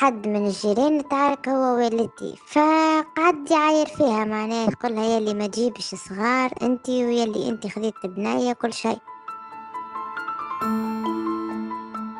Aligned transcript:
حد 0.00 0.28
من 0.28 0.46
الجيران 0.46 1.08
تعارك 1.08 1.48
هو 1.48 1.76
والدتي. 1.76 2.34
فقعد 2.46 3.50
يعاير 3.50 3.86
فيها 3.86 4.24
معناه 4.24 4.68
يقولها 4.68 5.04
يلي 5.04 5.34
ما 5.34 5.46
تجيبش 5.46 5.94
صغار 5.94 6.50
انتي 6.62 7.04
ويلي 7.04 7.48
انتي 7.48 7.68
خذيت 7.68 7.94
بناية 8.04 8.52
كل 8.52 8.72
شيء. 8.72 8.98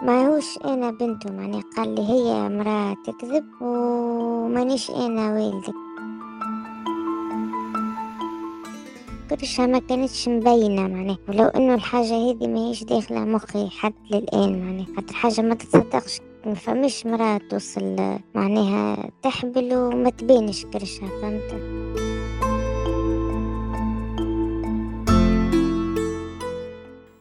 ما 0.03 0.29
هوش 0.29 0.59
أنا 0.65 0.91
بنته 0.91 1.33
معني 1.33 1.63
قال 1.77 1.95
لي 1.95 2.03
هي 2.09 2.49
مرأة 2.49 2.97
تكذب 3.07 3.45
ومانيش 3.61 4.91
أنا 4.91 5.33
والدك 5.35 5.75
كلشها 9.31 9.67
ما 9.67 9.79
كانتش 9.79 10.29
مبينة 10.29 10.83
معناه 10.83 11.19
ولو 11.29 11.45
إنه 11.45 11.75
الحاجة 11.75 12.31
هذه 12.31 12.47
ما 12.47 12.59
هيش 12.69 12.85
داخلة 12.85 13.21
مخي 13.21 13.71
حتى 13.71 13.95
للآن 14.11 14.65
معناه 14.65 14.87
خاطر 14.97 15.15
حاجة 15.15 15.41
ما 15.41 15.55
تتصدقش. 15.55 16.21
ما 16.47 16.55
فماش 16.55 17.07
مرأة 17.07 17.39
توصل 17.51 18.19
معناها 18.35 19.11
تحبل 19.23 19.75
وما 19.75 20.11
تبينش 20.11 20.65
كرشها 20.65 21.09
فهمت؟ 21.09 21.81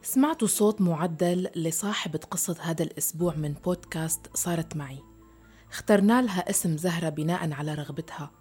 سمعتوا 0.01 0.47
صوت 0.47 0.81
معدل 0.81 1.49
لصاحبة 1.55 2.19
قصة 2.31 2.55
هذا 2.61 2.83
الأسبوع 2.83 3.35
من 3.35 3.53
بودكاست 3.65 4.19
صارت 4.33 4.75
معي. 4.75 4.99
اخترنا 5.71 6.21
لها 6.21 6.49
اسم 6.49 6.77
زهرة 6.77 7.09
بناء 7.09 7.51
على 7.53 7.73
رغبتها 7.73 8.31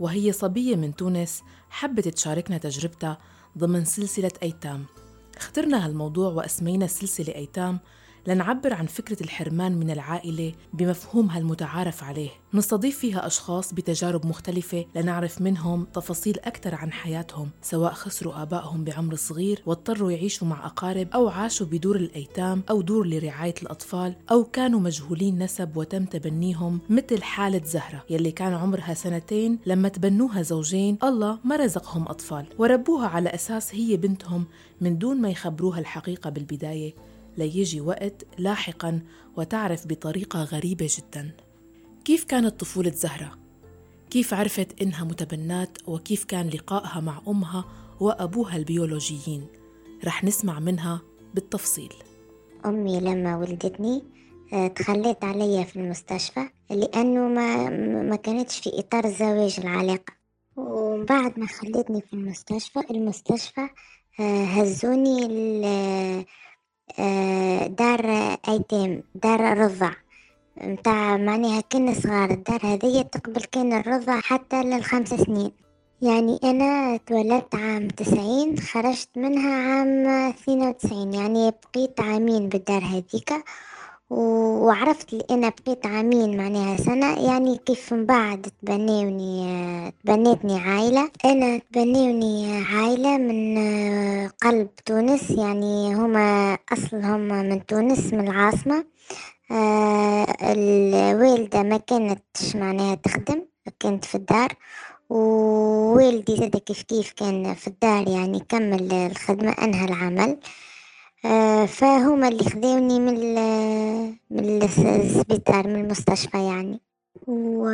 وهي 0.00 0.32
صبية 0.32 0.76
من 0.76 0.96
تونس 0.96 1.42
حبت 1.70 2.08
تشاركنا 2.08 2.58
تجربتها 2.58 3.18
ضمن 3.58 3.84
سلسلة 3.84 4.32
أيتام. 4.42 4.84
اخترنا 5.36 5.86
هالموضوع 5.86 6.32
وأسمينا 6.32 6.84
السلسلة 6.84 7.34
أيتام 7.34 7.78
لنعبر 8.26 8.74
عن 8.74 8.86
فكرة 8.86 9.22
الحرمان 9.22 9.72
من 9.72 9.90
العائلة 9.90 10.52
بمفهومها 10.72 11.38
المتعارف 11.38 12.04
عليه. 12.04 12.30
نستضيف 12.54 12.98
فيها 12.98 13.26
أشخاص 13.26 13.74
بتجارب 13.74 14.26
مختلفة 14.26 14.84
لنعرف 14.94 15.40
منهم 15.40 15.84
تفاصيل 15.84 16.38
أكثر 16.44 16.74
عن 16.74 16.92
حياتهم 16.92 17.50
سواء 17.62 17.92
خسروا 17.92 18.42
آبائهم 18.42 18.84
بعمر 18.84 19.14
صغير 19.14 19.62
واضطروا 19.66 20.10
يعيشوا 20.10 20.46
مع 20.46 20.66
أقارب 20.66 21.08
أو 21.14 21.28
عاشوا 21.28 21.66
بدور 21.66 21.96
الأيتام 21.96 22.62
أو 22.70 22.80
دور 22.80 23.06
لرعاية 23.06 23.54
الأطفال 23.62 24.14
أو 24.30 24.44
كانوا 24.44 24.80
مجهولين 24.80 25.42
نسب 25.42 25.76
وتم 25.76 26.04
تبنيهم 26.04 26.80
مثل 26.90 27.22
حالة 27.22 27.64
زهرة 27.64 28.04
يلي 28.10 28.30
كان 28.30 28.54
عمرها 28.54 28.94
سنتين 28.94 29.58
لما 29.66 29.88
تبنوها 29.88 30.42
زوجين 30.42 30.98
الله 31.02 31.38
ما 31.44 31.56
رزقهم 31.56 32.08
أطفال. 32.08 32.46
وربوها 32.58 33.08
على 33.08 33.28
أساس 33.28 33.74
هي 33.74 33.96
بنتهم 33.96 34.44
من 34.80 34.98
دون 34.98 35.20
ما 35.20 35.30
يخبروها 35.30 35.78
الحقيقة 35.78 36.30
بالبداية. 36.30 36.94
ليجي 37.38 37.80
وقت 37.80 38.26
لاحقا 38.38 39.00
وتعرف 39.36 39.86
بطريقة 39.86 40.44
غريبة 40.44 40.88
جدا 40.98 41.30
كيف 42.04 42.24
كانت 42.24 42.60
طفولة 42.60 42.90
زهرة؟ 42.90 43.38
كيف 44.10 44.34
عرفت 44.34 44.82
إنها 44.82 45.04
متبنات 45.04 45.78
وكيف 45.88 46.24
كان 46.24 46.48
لقائها 46.48 47.00
مع 47.00 47.22
أمها 47.28 47.64
وأبوها 48.00 48.56
البيولوجيين؟ 48.56 49.46
رح 50.04 50.24
نسمع 50.24 50.60
منها 50.60 51.00
بالتفصيل 51.34 51.92
أمي 52.66 53.00
لما 53.00 53.36
ولدتني 53.36 54.02
آه، 54.52 54.66
تخليت 54.66 55.24
عليا 55.24 55.64
في 55.64 55.76
المستشفى 55.76 56.48
لأنه 56.70 57.28
ما 57.28 57.68
ما 58.02 58.16
كانتش 58.16 58.58
في 58.60 58.70
إطار 58.78 59.04
الزواج 59.04 59.60
العلاقة 59.60 60.12
وبعد 60.56 61.38
ما 61.38 61.46
خليتني 61.46 62.00
في 62.00 62.12
المستشفى 62.12 62.80
المستشفى 62.90 63.68
آه، 64.20 64.44
هزوني 64.44 65.26
دار 67.68 68.36
أيتام 68.48 69.02
دار 69.14 69.58
رضع. 69.58 69.90
متاع 70.62 71.16
معناها 71.16 71.60
كنا 71.60 71.94
صغار 71.94 72.30
الدار 72.30 72.60
هذية 72.62 73.02
تقبل 73.02 73.40
كان 73.40 73.72
الرضع 73.72 74.20
حتى 74.20 74.62
للخمس 74.62 75.08
سنين. 75.08 75.52
يعني 76.02 76.38
أنا 76.44 76.96
تولدت 76.96 77.54
عام 77.54 77.88
تسعين 77.88 78.58
خرجت 78.58 79.08
منها 79.16 79.50
عام 79.50 80.06
اثنين 80.06 80.68
وتسعين 80.68 81.14
يعني 81.14 81.50
بقيت 81.50 82.00
عامين 82.00 82.48
بالدار 82.48 82.82
هذيكا. 82.84 83.42
وعرفت 84.10 85.12
اللي 85.12 85.24
أنا 85.30 85.48
بقيت 85.48 85.86
عامين 85.86 86.36
معناها 86.36 86.76
سنة 86.76 87.26
يعني 87.26 87.58
كيف 87.66 87.92
من 87.92 88.06
بعد 88.06 88.46
تبنيوني 88.62 89.92
تبنيتني 90.04 90.60
عائلة. 90.60 91.10
أنا 91.24 91.58
تبنيوني 91.58 92.62
عائلة 92.62 93.18
من 93.18 93.58
قلب 94.28 94.68
تونس 94.86 95.30
يعني 95.30 95.94
هما 95.94 96.58
اصلهم 96.72 97.20
من 97.20 97.66
تونس 97.66 98.12
من 98.12 98.28
العاصمة. 98.28 98.84
آه، 99.50 100.26
الوالدة 100.42 101.62
ما 101.62 101.76
كانتش 101.76 102.56
معناها 102.56 102.94
تخدم 102.94 103.42
كانت 103.80 104.04
في 104.04 104.14
الدار. 104.14 104.52
ووالدي 105.10 106.36
زاد 106.36 106.56
كيف 106.56 106.82
كيف 106.82 107.12
كان 107.12 107.54
في 107.54 107.66
الدار 107.66 108.08
يعني 108.08 108.40
كمل 108.48 108.92
الخدمة 108.92 109.52
أنهى 109.62 109.84
العمل. 109.84 110.30
آه، 110.30 110.67
فهما 111.66 112.28
اللي 112.28 112.44
خذوني 112.44 113.00
من 113.00 113.14
من 114.30 114.62
السبيطار 114.62 115.68
من 115.68 115.76
المستشفى 115.76 116.44
يعني. 116.46 116.80
و 117.26 117.68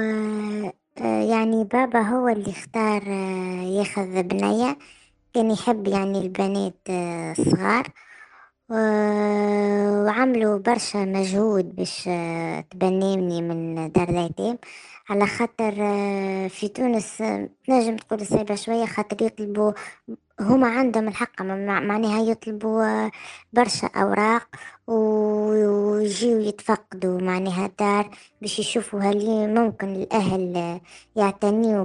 آه، 1.01 1.23
يعني 1.23 1.65
بابا 1.65 2.01
هو 2.01 2.29
اللي 2.29 2.51
اختار 2.51 3.03
آه، 3.07 3.63
ياخذ 3.63 4.23
بنية 4.23 4.79
كان 5.35 5.51
يحب 5.51 5.89
يعني 5.89 6.19
البنات 6.19 6.75
الصغار. 6.91 7.89
وعملوا 8.71 10.59
برشا 10.59 10.99
مجهود 10.99 11.77
باش 11.77 12.05
تبنيني 12.71 13.43
من 13.43 13.93
دار 13.93 14.09
الأيتام 14.09 14.59
على 15.11 15.27
خاطر 15.27 15.75
في 16.49 16.69
تونس 16.69 17.19
تنجم 17.67 17.97
تقول 17.97 18.27
صعيبة 18.27 18.55
شوية 18.55 18.87
خاطر 18.87 19.27
يطلبوا 19.27 19.73
هما 20.41 20.67
عندهم 20.69 21.09
الحق 21.09 21.43
معناها 21.43 22.23
يطلبوا 22.23 23.11
برشا 23.53 23.87
أوراق 23.87 24.47
ويجيو 24.87 26.41
يتفقدوا 26.41 27.21
معناها 27.21 27.67
الدار 27.67 28.11
باش 28.43 28.59
يشوفوا 28.59 29.01
هل 29.01 29.49
ممكن 29.55 29.89
الأهل 29.89 30.81
يعتنيوا 31.17 31.85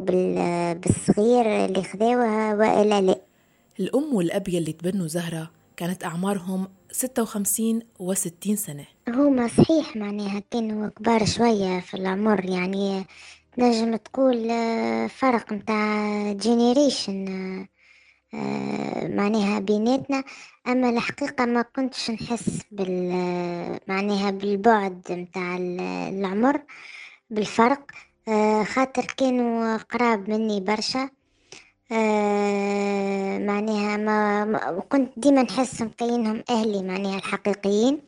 بالصغير 0.73 1.65
اللي 1.65 1.83
خذاوها 1.83 2.55
وإلا 2.55 3.01
لا. 3.01 3.15
الأم 3.79 4.13
والأب 4.13 4.49
يلي 4.49 4.71
تبنوا 4.71 5.07
زهرة 5.07 5.51
كانت 5.77 6.03
أعمارهم 6.03 6.67
ستة 6.91 7.21
وخمسين 7.21 7.79
وستين 7.99 8.55
سنة. 8.55 8.85
هما 9.07 9.47
صحيح 9.47 9.95
معناها 9.95 10.43
كانوا 10.51 10.89
كبار 10.89 11.25
شوية 11.25 11.79
في 11.79 11.93
العمر 11.93 12.45
يعني 12.45 13.05
نجم 13.57 13.95
تقول 13.95 14.49
فرق 15.09 15.53
متاع 15.53 16.31
جينيريشن 16.31 17.25
معناها 19.09 19.59
بيناتنا. 19.59 20.23
أما 20.67 20.89
الحقيقة 20.89 21.45
ما 21.45 21.61
كنتش 21.61 22.11
نحس 22.11 22.61
بال 22.71 23.09
معناها 23.87 24.31
بالبعد 24.31 25.01
متاع 25.09 25.57
العمر 26.09 26.61
بالفرق. 27.29 27.91
آه، 28.27 28.63
خاطر 28.63 29.05
كانوا 29.17 29.77
قراب 29.77 30.29
مني 30.29 30.59
برشا. 30.59 31.09
آه، 31.91 33.37
معناها 33.37 33.97
ما, 33.97 34.45
ما 34.45 34.79
كنت 34.89 35.19
ديما 35.19 35.43
نحس 35.43 35.81
مكينهم 35.81 36.43
أهلي 36.49 36.83
معناها 36.83 37.17
الحقيقيين. 37.17 38.01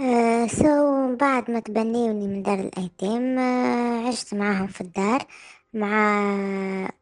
آه 0.00 0.46
سو 0.46 1.16
بعد 1.16 1.50
ما 1.50 1.60
تبنيوني 1.60 2.26
من 2.26 2.42
دار 2.42 2.60
الأيتام 2.60 3.38
آه 3.38 4.08
عشت 4.08 4.34
معاهم 4.34 4.66
في 4.66 4.80
الدار. 4.80 5.26
مع 5.74 5.90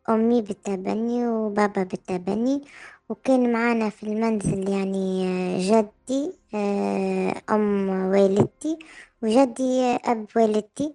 أمي 0.08 0.42
بالتبني 0.42 1.28
وبابا 1.28 1.82
بالتبني 1.82 2.62
وكان 3.08 3.52
معانا 3.52 3.90
في 3.90 4.02
المنزل 4.02 4.68
يعني 4.68 5.24
آه، 5.28 5.58
جدي 5.82 6.32
آه 6.54 7.42
أم 7.50 7.88
والدتي 7.90 8.78
وجدي 9.22 9.82
أب 10.04 10.26
والدتي. 10.36 10.94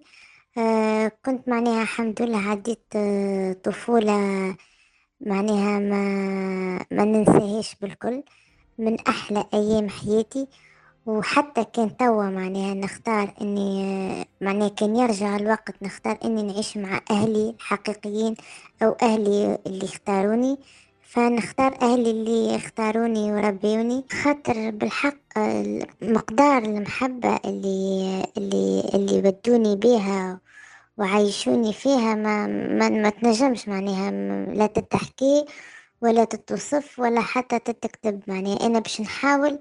آه 0.58 1.12
كنت 1.26 1.48
معناها 1.48 1.82
الحمد 1.82 2.22
لله 2.22 2.38
عديت 2.50 2.82
طفولة 3.64 4.18
معناها 5.20 5.78
ما 5.78 6.02
ما 6.90 7.04
ننساهاش 7.04 7.74
بالكل. 7.82 8.22
من 8.78 9.00
أحلى 9.00 9.44
أيام 9.54 9.88
حياتي. 9.88 10.48
وحتى 11.08 11.64
كان 11.64 11.96
توا 11.96 12.24
معناها 12.30 12.74
نختار 12.74 13.34
إني 13.40 14.28
معناها 14.40 14.68
كان 14.68 14.96
يرجع 14.96 15.36
الوقت 15.36 15.82
نختار 15.82 16.18
إني 16.24 16.42
نعيش 16.42 16.76
مع 16.76 17.00
أهلي 17.10 17.50
الحقيقيين 17.50 18.34
أو 18.82 18.96
أهلي 19.02 19.58
اللي 19.66 19.84
اختاروني. 19.84 20.58
فنختار 21.02 21.78
أهلي 21.82 22.10
اللي 22.10 22.56
اختاروني 22.56 23.32
وربيوني. 23.32 24.04
خاطر 24.22 24.70
بالحق 24.70 25.38
مقدار 26.02 26.62
المحبة 26.62 27.36
اللي 27.44 28.24
اللي 28.36 28.90
اللي 28.94 29.20
بدوني 29.20 29.76
بيها 29.76 30.40
وعايشوني 30.98 31.72
فيها 31.72 32.14
ما 32.14 32.46
ما, 32.46 32.88
ما 32.88 33.10
تنجمش 33.10 33.68
معناها 33.68 34.10
لا 34.54 34.66
تتحكي 34.66 35.46
ولا 36.02 36.24
تتوصف 36.24 36.98
ولا 36.98 37.20
حتى 37.20 37.58
تتكتب 37.58 38.20
معناها. 38.26 38.66
أنا 38.66 38.78
باش 38.78 39.00
نحاول 39.00 39.58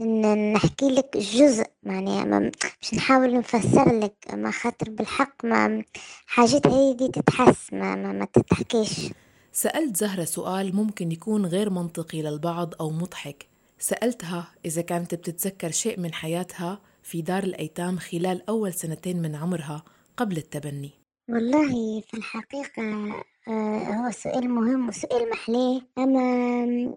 إن 0.00 0.52
نحكي 0.52 0.88
لك 0.88 1.16
جزء 1.16 1.66
معناها 1.82 2.50
مش 2.82 2.94
نحاول 2.94 3.34
نفسر 3.34 3.98
لك 3.98 4.16
ما 4.32 4.50
خاطر 4.50 4.90
بالحق 4.90 5.44
ما 5.44 5.84
حاجات 6.26 6.66
هذه 6.66 7.10
تتحس 7.10 7.72
ما, 7.72 7.94
ما, 7.94 8.12
ما 8.12 8.24
تتحكيش 8.24 9.10
سألت 9.52 9.96
زهرة 9.96 10.24
سؤال 10.24 10.76
ممكن 10.76 11.12
يكون 11.12 11.46
غير 11.46 11.70
منطقي 11.70 12.22
للبعض 12.22 12.74
أو 12.80 12.90
مضحك. 12.90 13.46
سألتها 13.78 14.52
إذا 14.64 14.82
كانت 14.82 15.14
بتتذكر 15.14 15.70
شيء 15.70 16.00
من 16.00 16.14
حياتها 16.14 16.80
في 17.02 17.22
دار 17.22 17.42
الأيتام 17.42 17.98
خلال 17.98 18.48
أول 18.48 18.72
سنتين 18.72 19.22
من 19.22 19.34
عمرها 19.34 19.84
قبل 20.16 20.36
التبني. 20.36 20.90
والله 21.30 22.00
في 22.00 22.14
الحقيقة 22.14 22.82
آه، 23.48 23.78
هو 23.78 24.10
سؤال 24.10 24.50
مهم 24.50 24.88
وسؤال 24.88 25.30
محلاه 25.30 25.80
أما 25.98 26.96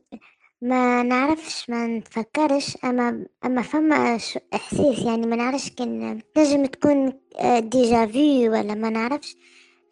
ما 0.61 1.03
نعرفش 1.03 1.69
ما 1.69 1.87
نتفكرش 1.87 2.77
أما 2.83 3.25
أما 3.45 3.61
فما 3.61 4.15
إحساس 4.53 4.99
يعني 5.05 5.27
ما 5.27 5.35
نعرفش 5.35 5.69
كان 5.69 6.21
تنجم 6.35 6.65
تكون 6.65 7.13
آه، 7.39 7.59
ديجا 7.59 8.05
في 8.05 8.49
ولا 8.49 8.73
ما 8.75 8.89
نعرفش. 8.89 9.35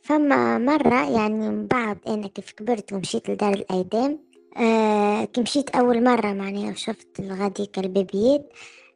فما 0.04 0.58
مرة 0.58 1.10
يعني 1.12 1.34
من 1.34 1.68
بعد 1.68 1.98
أنا 2.08 2.28
كيف 2.28 2.52
كبرت 2.52 2.94
ومشيت 2.94 3.30
لدار 3.30 3.54
الأيتام 3.54 4.20
آه 4.58 5.26
كي 5.26 5.42
مشيت 5.42 5.70
أول 5.76 6.04
مرة 6.04 6.34
معناها 6.34 6.72
وشفت 6.72 7.20
الغاديك 7.20 7.80
البيبيات 7.80 8.54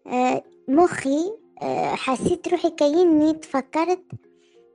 آه 0.07 0.43
مخي 0.67 1.33
آه 1.61 1.95
حسيت 1.95 2.47
روحي 2.47 2.69
كأني 2.69 3.33
تفكرت 3.33 4.03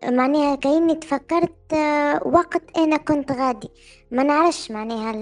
معناها 0.04 0.54
كأني 0.56 0.94
تفكرت 0.94 1.72
آه 1.72 2.20
وقت 2.28 2.78
أنا 2.78 2.96
كنت 2.96 3.32
غادي. 3.32 3.68
ما 4.10 4.22
نعرفش 4.22 4.70
معناها 4.70 5.12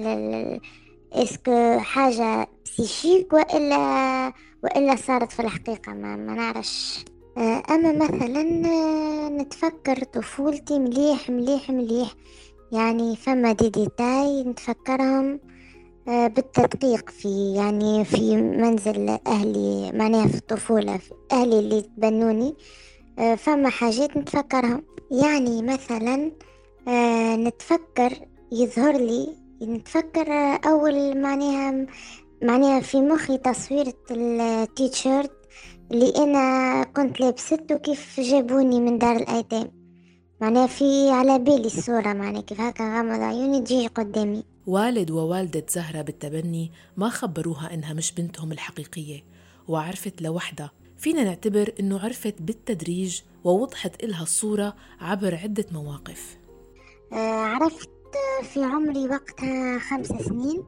اسكو 1.15 1.79
حاجة 1.79 2.49
بسيشيك 2.65 3.33
وإلا 3.33 4.33
وإلا 4.65 4.97
صارت 4.97 5.33
في 5.33 5.41
الحقيقة 5.43 5.93
ما, 5.93 6.17
ما 6.17 6.35
نعرفش. 6.35 7.05
آه، 7.39 7.63
أما 7.71 7.93
مثلا 7.93 8.67
آه، 8.67 9.29
نتفكر 9.29 10.05
طفولتي 10.05 10.79
مليح 10.79 11.31
مليح 11.31 11.71
مليح. 11.71 12.15
يعني 12.73 13.17
فما 13.17 13.53
دي 13.53 13.69
ديتاي 13.69 14.45
نتفكرهم 14.45 15.41
آه، 16.09 16.27
بالتدقيق 16.27 17.11
في 17.11 17.55
يعني 17.55 18.05
في 18.05 18.37
منزل 18.37 19.19
أهلي 19.27 19.93
معناها 19.95 20.27
في 20.29 20.35
الطفولة 20.35 20.97
في 20.97 21.13
أهلي 21.33 21.59
اللي 21.59 21.83
تبنوني. 21.83 22.55
فما 23.37 23.69
حاجات 23.69 24.17
نتفكرهم. 24.17 24.83
يعني 25.11 25.63
مثلا 25.63 26.31
نتفكر 27.37 28.13
يظهر 28.53 28.97
لي 28.97 29.42
نتفكر 29.67 30.33
أول 30.67 31.21
معناها 31.23 31.87
معناها 32.43 32.81
في 32.81 33.01
مخي 33.01 33.39
تصويرة 33.39 33.95
التيشيرت 34.11 35.33
اللي 35.91 36.13
أنا 36.17 36.85
كنت 36.85 37.21
لابسته 37.21 37.77
كيف 37.77 38.21
جابوني 38.21 38.81
من 38.81 38.99
دار 38.99 39.17
الأيتام. 39.17 39.71
معناها 40.41 40.67
في 40.67 41.11
على 41.11 41.39
بالي 41.39 41.67
الصورة 41.67 42.13
معناها 42.13 42.41
كيف 42.41 42.61
هكا 42.61 42.99
غمض 43.01 43.21
عيوني 43.21 43.61
تجي 43.61 43.87
قدامي. 43.87 44.45
والد 44.67 45.11
ووالدة 45.11 45.67
زهرة 45.69 46.03
بالتبني 46.03 46.71
ما 46.97 47.09
خبروها 47.09 47.75
إنها 47.75 47.93
مش 47.93 48.13
بنتهم 48.13 48.53
الحقيقية 48.53 49.25
وعرفت 49.69 50.23
لوحدها. 50.23 50.71
فينا 50.99 51.25
نعتبر 51.25 51.75
إنه 51.81 51.99
عرفت 51.99 52.43
بالتدريج 52.43 53.21
ووضحت 53.45 54.05
إلها 54.05 54.23
الصورة 54.23 54.75
عبر 55.01 55.35
عدة 55.35 55.67
مواقف. 55.73 56.37
آه 57.13 57.17
عرفت 58.17 58.53
في 58.53 58.65
عمري 58.65 59.09
وقتها 59.09 59.79
خمس 59.79 60.07
سنين. 60.07 60.65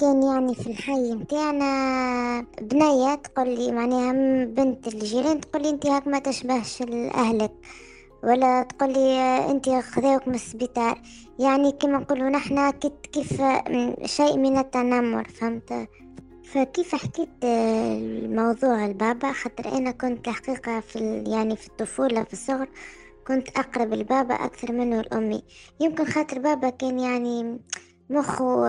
كان 0.00 0.22
يعني 0.22 0.54
في 0.54 0.66
الحي 0.66 1.14
متاعنا 1.14 2.40
بنية 2.62 3.14
تقول 3.14 3.48
لي 3.48 3.72
معناها 3.72 4.12
بنت 4.44 4.88
الجيران 4.88 5.40
تقول 5.40 5.62
لي 5.62 5.70
أنت 5.70 5.86
هاك 5.86 6.06
ما 6.06 6.18
تشبهش 6.18 6.82
لأهلك 6.82 7.52
ولا 8.24 8.62
تقول 8.62 8.92
لي 8.92 9.20
أنت 9.50 9.68
خذاوك 9.68 10.28
من 10.28 10.34
السبيطار. 10.34 11.02
يعني 11.38 11.72
كما 11.72 11.98
نقولوا 11.98 12.28
نحنا 12.28 12.70
كيف 13.12 13.42
شيء 14.04 14.36
من 14.36 14.58
التنمر 14.58 15.28
فهمت؟ 15.28 15.88
فكيف 16.44 16.94
حكيت 16.94 17.44
الموضوع 17.44 18.86
البابا؟ 18.86 19.32
خاطر 19.32 19.78
أنا 19.78 19.90
كنت 19.90 20.28
الحقيقة 20.28 20.80
في 20.80 21.24
يعني 21.26 21.56
في 21.56 21.66
الطفولة 21.66 22.24
في 22.24 22.32
الصغر 22.32 22.68
كنت 23.30 23.58
أقرب 23.58 23.94
لبابا 23.94 24.34
أكثر 24.34 24.72
منه 24.72 25.00
لأمي. 25.00 25.42
يمكن 25.80 26.04
خاطر 26.04 26.38
بابا 26.38 26.70
كان 26.70 27.00
يعني 27.00 27.60
مخه 28.10 28.66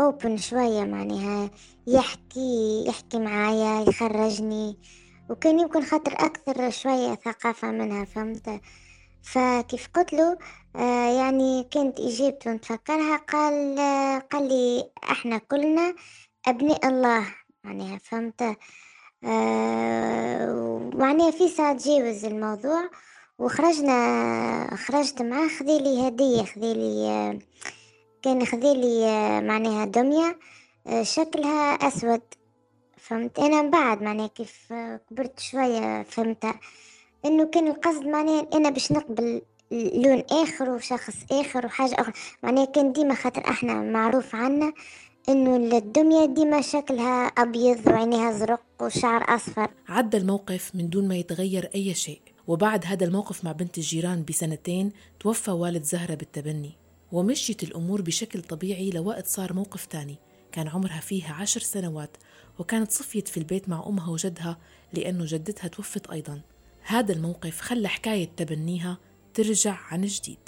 أوبن 0.00 0.36
شوية 0.36 0.84
معناها 0.84 1.50
يحكي 1.86 2.84
يحكي 2.88 3.18
معايا 3.18 3.80
يخرجني. 3.88 4.78
وكان 5.30 5.60
يمكن 5.60 5.82
خاطر 5.82 6.12
أكثر 6.12 6.70
شوية 6.70 7.14
ثقافة 7.14 7.70
منها 7.70 8.04
فهمت؟ 8.04 8.60
فكيف 9.22 9.88
قلت 9.94 10.12
له 10.12 10.38
آه 10.76 11.18
يعني 11.18 11.64
كانت 11.70 12.00
إجابته 12.00 12.52
نتفكرها 12.52 13.16
قال 13.16 13.78
آه 13.78 14.18
قال 14.18 14.48
لي 14.48 14.90
إحنا 15.10 15.38
كلنا 15.38 15.94
أبناء 16.46 16.88
الله 16.88 17.26
معناها 17.64 17.98
فهمت؟ 17.98 18.56
آه 19.24 20.90
معناها 20.94 21.30
في 21.30 21.48
ساعة 21.48 21.76
تجاوز 21.76 22.24
الموضوع. 22.24 22.90
وخرجنا 23.42 24.76
خرجت 24.76 25.22
معاه 25.22 25.48
خذيلي 25.48 26.08
هدية 26.08 26.42
خذيلي 26.42 27.38
كان 28.22 28.44
خذيلي 28.46 29.06
معناها 29.40 29.84
دمية 29.84 30.38
شكلها 31.02 31.72
أسود. 31.74 32.20
فهمت؟ 32.96 33.38
أنا 33.38 33.62
من 33.62 33.70
بعد 33.70 34.02
معناها 34.02 34.26
كيف 34.26 34.72
كبرت 35.10 35.40
شوية 35.40 36.02
فهمت 36.02 36.44
إنه 37.24 37.44
كان 37.44 37.66
القصد 37.68 38.06
معناها 38.06 38.46
أنا 38.54 38.70
باش 38.70 38.92
نقبل 38.92 39.42
لون 39.72 40.22
آخر 40.30 40.70
وشخص 40.70 41.14
آخر 41.32 41.66
وحاجة 41.66 41.94
أخرى. 41.94 42.12
معناها 42.42 42.64
كان 42.64 42.92
ديما 42.92 43.14
خاطر 43.14 43.48
إحنا 43.48 43.74
معروف 43.74 44.34
عنا 44.34 44.72
إنه 45.28 45.76
الدمية 45.78 46.24
ديما 46.24 46.60
شكلها 46.60 47.26
أبيض 47.26 47.86
وعينيها 47.86 48.32
زرق 48.32 48.62
وشعر 48.80 49.34
أصفر. 49.34 49.70
عدى 49.88 50.16
الموقف 50.16 50.70
من 50.74 50.90
دون 50.90 51.08
ما 51.08 51.16
يتغير 51.16 51.70
أي 51.74 51.94
شيء. 51.94 52.20
وبعد 52.46 52.86
هذا 52.86 53.04
الموقف 53.04 53.44
مع 53.44 53.52
بنت 53.52 53.78
الجيران 53.78 54.24
بسنتين 54.24 54.92
توفى 55.20 55.50
والد 55.50 55.82
زهرة 55.82 56.14
بالتبني. 56.14 56.72
ومشيت 57.12 57.62
الأمور 57.62 58.02
بشكل 58.02 58.42
طبيعي 58.42 58.90
لوقت 58.90 59.26
صار 59.26 59.52
موقف 59.52 59.86
تاني. 59.86 60.16
كان 60.52 60.68
عمرها 60.68 61.00
فيها 61.00 61.34
عشر 61.34 61.60
سنوات 61.60 62.16
وكانت 62.58 62.90
صفيت 62.90 63.28
في 63.28 63.36
البيت 63.36 63.68
مع 63.68 63.84
أمها 63.86 64.10
وجدها 64.10 64.58
لأنه 64.92 65.24
جدتها 65.26 65.68
توفت 65.68 66.10
أيضا. 66.10 66.40
هذا 66.82 67.12
الموقف 67.12 67.60
خلى 67.60 67.88
حكاية 67.88 68.28
تبنيها 68.36 68.98
ترجع 69.34 69.76
عن 69.90 70.02
جديد. 70.02 70.38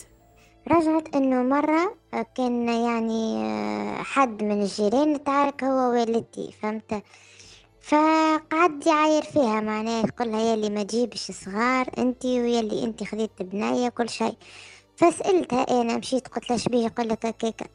رجعت 0.68 1.16
إنه 1.16 1.42
مرة 1.42 1.96
كان 2.36 2.68
يعني 2.68 3.44
حد 4.04 4.42
من 4.42 4.62
الجيران 4.62 5.24
تعارك 5.24 5.64
هو 5.64 5.90
والدتي 5.92 6.52
فهمت؟ 6.62 7.02
فقعد 7.88 8.86
يعاير 8.86 9.22
فيها 9.22 9.60
معناه 9.60 10.00
يقولها 10.04 10.40
يلي 10.40 10.70
ما 10.70 10.82
تجيبش 10.82 11.30
صغار 11.30 11.86
أنتي 11.98 12.40
ويلي 12.40 12.84
أنتي 12.84 13.04
خذيت 13.04 13.42
بناية 13.42 13.88
كل 13.88 14.08
شيء. 14.08 14.34
فسألتها 14.96 15.80
أنا 15.82 15.96
مشيت 15.96 16.28
قلت 16.28 16.50
لها 16.50 16.58
شبيه 16.58 16.84
يقولك 16.84 17.26
هكاكا 17.26 17.66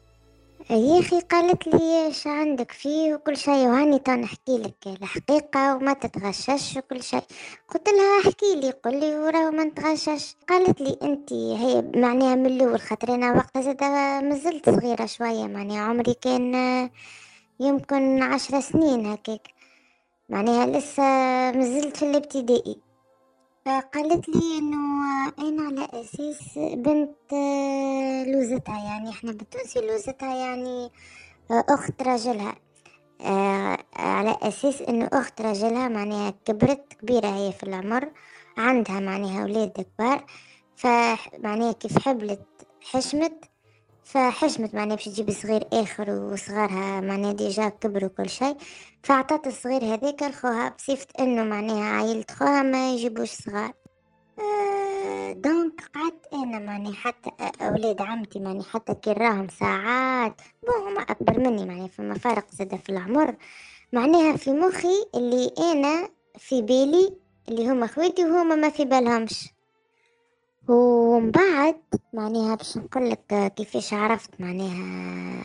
يا 0.70 1.00
أخي 1.00 1.20
قالت 1.20 1.66
لي 1.66 2.06
إيش 2.06 2.26
عندك 2.26 2.72
فيه 2.72 3.14
وكل 3.14 3.36
شيء 3.36 3.68
وهاني 3.68 3.98
تو 3.98 4.12
نحكي 4.12 4.58
لك 4.58 4.74
الحقيقة 4.86 5.76
وما 5.76 5.92
تتغشش 5.92 6.76
وكل 6.76 7.02
شيء. 7.02 7.22
قلت 7.68 7.88
لها 7.88 8.20
احكي 8.20 8.54
لي 8.60 8.70
قل 8.70 9.00
لي 9.00 9.18
وراه 9.18 9.50
ما 9.50 9.64
نتغشش. 9.64 10.36
قالت 10.48 10.80
لي 10.80 10.96
انت 11.02 11.32
هي 11.32 11.90
معناها 11.94 12.34
من 12.34 12.46
الأول 12.46 12.80
خاطر 12.80 13.14
أنا 13.14 13.32
وقتها 13.32 13.62
زاد 13.62 13.84
مازلت 14.24 14.70
صغيرة 14.70 15.06
شوية 15.06 15.44
معناها 15.44 15.80
عمري 15.80 16.14
كان 16.14 16.54
يمكن 17.60 18.22
عشر 18.22 18.60
سنين 18.60 19.06
هكاك. 19.06 19.59
معناها 20.30 20.66
لسه 20.66 21.02
مازلت 21.52 21.96
في 21.96 22.02
الابتدائي. 22.10 22.76
فقالت 23.66 24.28
لي 24.28 24.58
إنه 24.58 24.78
أنا 25.38 25.62
على 25.62 25.88
أساس 26.00 26.58
بنت 26.58 27.32
لوزتها 28.26 28.84
يعني 28.84 29.10
إحنا 29.10 29.32
بالتونسي 29.32 29.80
لوزتها 29.80 30.34
يعني 30.34 30.90
أخت 31.50 32.02
رجلها. 32.02 32.54
آه، 33.20 33.78
على 33.96 34.36
أساس 34.42 34.82
إنه 34.82 35.10
أخت 35.12 35.40
رجلها 35.40 35.88
معناها 35.88 36.34
كبرت 36.44 36.92
كبيرة 36.92 37.28
هي 37.28 37.52
في 37.52 37.62
العمر 37.62 38.10
عندها 38.58 39.00
معناها 39.00 39.42
أولاد 39.42 39.70
كبار. 39.70 40.26
فمعناها 40.76 41.72
كيف 41.72 41.98
حبلت 41.98 42.46
حشمت 42.82 43.44
فحشمت 44.04 44.74
معناها 44.74 44.96
باش 44.96 45.04
تجيب 45.04 45.30
صغير 45.30 45.64
آخر 45.72 46.10
وصغارها 46.10 47.00
معناها 47.00 47.32
ديجا 47.32 47.68
كبروا 47.68 48.08
كل 48.08 48.28
شيء. 48.28 48.56
فعطات 49.02 49.46
الصغير 49.46 49.84
هذاك 49.84 50.22
لخوها 50.22 50.68
بصفة 50.68 51.06
إنه 51.20 51.44
معناها 51.44 51.84
عائلة 51.84 52.24
خوها 52.30 52.62
ما 52.62 52.94
يجيبوش 52.94 53.30
صغار. 53.30 53.72
أه 54.38 55.32
دونك 55.32 55.80
قعدت 55.94 56.26
أنا 56.32 56.58
معني 56.58 56.92
حتى 56.92 57.30
أولاد 57.60 58.02
عمتي 58.02 58.38
معني 58.38 58.62
حتى 58.62 58.94
كي 58.94 59.12
راهم 59.12 59.48
ساعات 59.48 60.40
هما 60.68 61.00
أكبر 61.00 61.38
مني 61.38 61.64
معني 61.64 61.88
فما 61.88 62.14
فرق 62.14 62.44
زاد 62.50 62.76
في 62.76 62.88
العمر. 62.92 63.34
معناها 63.92 64.36
في 64.36 64.50
مخي 64.52 65.04
اللي 65.14 65.50
أنا 65.58 66.08
في 66.38 66.62
بالي 66.62 67.16
اللي 67.48 67.68
هما 67.68 67.86
خواتي 67.86 68.24
وهما 68.24 68.54
ما 68.54 68.68
في 68.68 68.84
بالهمش. 68.84 69.48
ومن 70.70 71.30
بعد 71.30 71.76
معناها 72.12 72.54
باش 72.54 72.76
نقولك 72.78 73.52
كيفاش 73.56 73.94
عرفت 73.94 74.30
معناها 74.40 75.44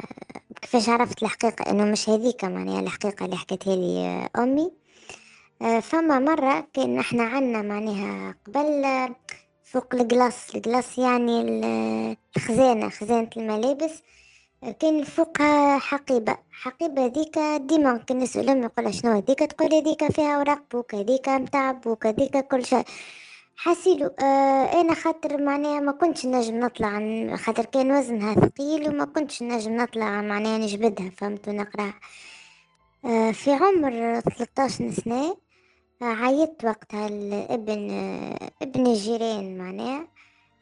كيفاش 0.62 0.90
عرفت 0.90 1.24
الحقيقة 1.24 1.72
إنه 1.72 1.86
مش 1.86 2.10
هذيك 2.10 2.46
معناها 2.46 2.80
الحقيقة 2.80 3.26
اللي 3.26 3.36
حكيتها 3.38 3.76
لي 3.76 4.30
أمي. 4.38 4.72
آه، 5.62 5.80
فما 5.80 6.20
مرة 6.20 6.68
كان 6.74 7.00
إحنا 7.00 7.24
عنا 7.24 7.62
معناها 7.62 8.36
قبل 8.48 8.86
فوق 9.64 9.96
القلاص 9.96 10.56
القلاص 10.56 10.98
يعني 11.00 11.42
الخزانة 12.38 12.90
خزانة 12.90 13.30
الملابس 13.38 14.02
كان 14.80 15.04
فوقها 15.04 15.78
حقيبة. 15.80 16.38
حقيبة 16.52 17.06
هذيك 17.06 17.40
ديما 17.70 17.98
كان 17.98 18.20
نسأل 18.20 18.50
أمي 18.50 18.92
شنو 18.92 19.12
هذيك 19.12 19.40
تقول 19.40 19.74
هذيك 19.74 20.12
فيها 20.12 20.36
أوراق 20.38 20.64
بوك 20.72 20.96
هذيك 20.96 21.30
متاع 21.30 21.72
بوك 21.72 22.06
هذيك 22.08 22.38
كل 22.38 22.66
شيء. 22.66 22.84
حسيلو 23.58 24.08
آه 24.08 24.82
أنا 24.82 24.94
خاطر 24.94 25.44
معناها 25.44 25.80
ما 25.80 25.92
كنتش 25.92 26.26
نجم 26.26 26.60
نطلع 26.60 26.90
خاطر 27.36 27.66
كان 27.66 27.92
وزنها 27.92 28.34
ثقيل 28.34 28.90
وما 28.90 29.06
كنتش 29.06 29.44
نجم 29.44 29.78
نطلع 29.78 30.22
معناها 30.22 30.58
نجبدها 30.58 31.10
فهمت 31.10 31.48
ونقراها 31.48 31.94
آه 33.06 33.32
في 33.32 33.52
عمر 33.52 34.20
13 34.20 34.92
سنة 34.92 35.38
آه 36.02 36.06
عيطت 36.06 36.66
وقتها 36.66 37.08
الابن 37.08 37.90
آه 37.92 38.52
ابن 38.62 38.88
الجيران 38.88 39.58
معناها 39.58 40.08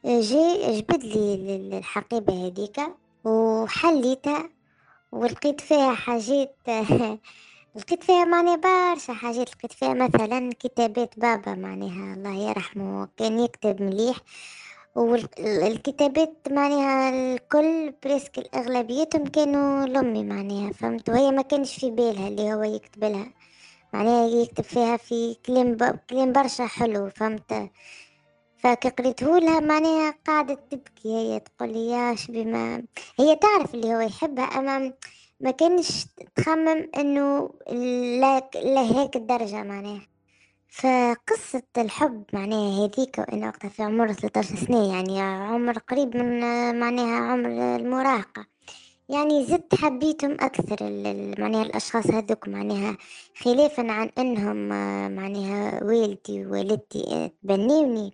آه 0.06 0.22
جي 0.22 0.72
جبد 0.82 1.04
لي 1.04 1.78
الحقيبة 1.78 2.48
هذيك 2.48 2.82
وحليتها 3.24 4.50
ولقيت 5.12 5.62
فيها 5.62 5.96
حاجات 5.96 6.58
لقيت 7.76 8.04
فيها 8.04 8.26
معناها 8.26 8.56
برشا 8.56 9.14
حاجات 9.14 9.50
لقيت 9.56 9.74
فيها 9.74 9.94
مثلا 9.94 10.50
كتابات 10.60 11.20
بابا 11.20 11.56
معناها 11.56 12.14
الله 12.14 12.50
يرحمه 12.50 13.08
كان 13.18 13.40
يكتب 13.40 13.82
مليح 13.82 14.18
والكتابات 14.96 16.48
معناها 16.52 17.10
الكل 17.10 17.94
بريسك 18.04 18.38
الأغلبيتهم 18.38 19.28
كانوا 19.28 19.86
لأمي 19.86 20.24
معناها 20.24 20.72
فهمت؟ 20.72 21.10
وهي 21.10 21.32
ما 21.32 21.42
كانش 21.42 21.80
في 21.80 21.92
بالها 21.92 22.28
اللي 22.28 22.54
هو 22.54 22.64
يكتب 22.64 23.04
لها 23.04 23.34
معناها 23.94 24.28
يكتب 24.28 24.64
فيها 24.64 24.98
في 24.98 25.38
كلام 25.46 25.78
كلام 26.10 26.32
برشا 26.34 26.66
حلو 26.66 27.10
فهمت؟ 27.10 27.70
فكي 28.58 28.90
قريتهولها 28.90 29.60
معناها 29.60 30.16
قاعدة 30.28 30.54
تبكي 30.72 31.10
هي 31.10 31.40
تقول 31.40 31.74
لي 31.74 31.90
يا 31.90 32.16
شبي 32.16 32.46
ما 32.46 32.84
هي 33.20 33.36
تعرف 33.36 33.76
اللي 33.76 33.96
هو 33.96 34.00
يحبها 34.00 34.46
أما 34.46 34.94
ما 35.40 35.52
كانش 35.52 36.06
تخمم 36.36 36.90
إنه 36.98 37.50
لا, 38.20 38.50
لا 38.56 38.82
هيك 38.82 39.16
الدرجة 39.16 39.64
معناها. 39.64 40.08
فقصة 40.70 41.64
الحب 41.78 42.24
معناها 42.34 42.86
هذيك 42.86 43.18
وأنا 43.18 43.48
وقتها 43.48 43.70
في 43.70 43.84
عمر 43.84 44.14
13 44.14 44.56
سنة 44.56 44.94
يعني 44.94 45.22
عمر 45.22 45.78
قريب 45.78 46.18
من 46.18 46.40
معناها 46.80 47.16
عمر 47.16 47.76
المراهقة. 47.76 48.46
يعني 49.10 49.46
زدت 49.46 49.76
حبيتهم 49.76 50.32
أكثر 50.32 50.78
معناها 51.40 51.64
الأشخاص 51.64 52.08
هذوك 52.08 52.48
معناها 52.48 52.98
خلافا 53.38 53.92
عن 53.92 54.10
أنهم 54.18 54.70
معناها 55.16 55.84
والدي 55.84 56.46
ووالدتي 56.46 57.32
تبنيوني. 57.44 58.14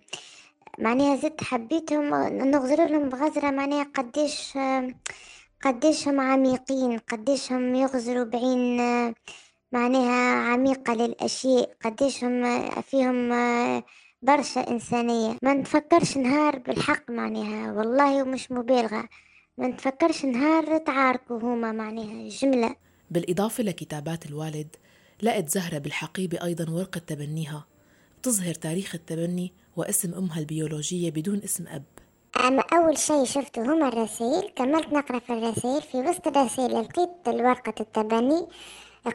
معناها 0.78 1.16
زدت 1.16 1.44
حبيتهم 1.44 2.14
نغزر 2.50 2.86
لهم 2.86 3.08
بغزرة 3.08 3.50
معناها 3.50 3.84
قديش 3.94 4.58
قديش 5.64 6.08
هم 6.08 6.20
عميقين 6.20 6.98
قديش 6.98 7.52
هم 7.52 7.74
يغزروا 7.74 8.24
بعين 8.24 8.76
معناها 9.72 10.52
عميقة 10.52 10.94
للأشياء 10.94 11.76
قديش 11.84 12.24
هم 12.24 12.70
فيهم 12.82 13.28
برشا 14.22 14.60
إنسانية. 14.70 15.36
ما 15.42 15.54
نتفكرش 15.54 16.16
نهار 16.16 16.58
بالحق 16.58 17.10
معناها 17.10 17.72
والله 17.72 18.22
ومش 18.22 18.52
مبالغة. 18.52 19.08
ما 19.58 19.68
نتفكرش 19.68 20.24
نهار 20.24 20.78
تعاركوا 20.78 21.38
هما 21.38 21.72
معناها 21.72 22.28
جملة. 22.28 22.76
بالإضافة 23.10 23.62
لكتابات 23.64 24.26
الوالد 24.26 24.76
لقت 25.22 25.48
زهرة 25.48 25.78
بالحقيبة 25.78 26.44
أيضا 26.44 26.70
ورقة 26.70 26.98
تبنيها. 26.98 27.66
تظهر 28.22 28.54
تاريخ 28.54 28.94
التبني 28.94 29.52
واسم 29.76 30.14
أمها 30.14 30.40
البيولوجية 30.40 31.10
بدون 31.10 31.40
اسم 31.44 31.66
أب. 31.66 31.84
أما 32.36 32.64
أول 32.72 32.98
شيء 32.98 33.24
شفته 33.24 33.62
هما 33.62 33.88
الرسائل. 33.88 34.50
كملت 34.56 34.92
نقرأ 34.92 35.18
في 35.18 35.32
الرسائل. 35.32 35.82
في 35.82 35.96
وسط 35.98 36.26
الرسائل 36.28 36.80
لقيت 36.80 37.10
ورقة 37.28 37.74
التبني 37.80 38.46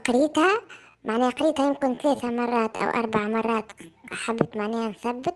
قريتها. 0.07 0.61
معناها 1.03 1.29
قريتها 1.29 1.67
يمكن 1.67 1.95
ثلاثة 1.95 2.29
مرات 2.29 2.77
أو 2.77 2.89
أربع 2.89 3.19
مرات 3.27 3.71
حبيت 4.11 4.57
معناها 4.57 4.89
نثبت. 4.89 5.35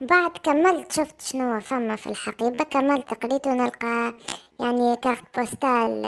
بعد 0.00 0.30
كملت 0.30 0.92
شفت 0.92 1.20
شنو 1.20 1.60
فما 1.60 1.96
في 1.96 2.06
الحقيبة. 2.06 2.64
كملت 2.64 3.24
قريت 3.24 3.46
ونلقى 3.46 4.14
يعني 4.60 4.96
كارت 4.96 5.38
بوستال 5.38 6.02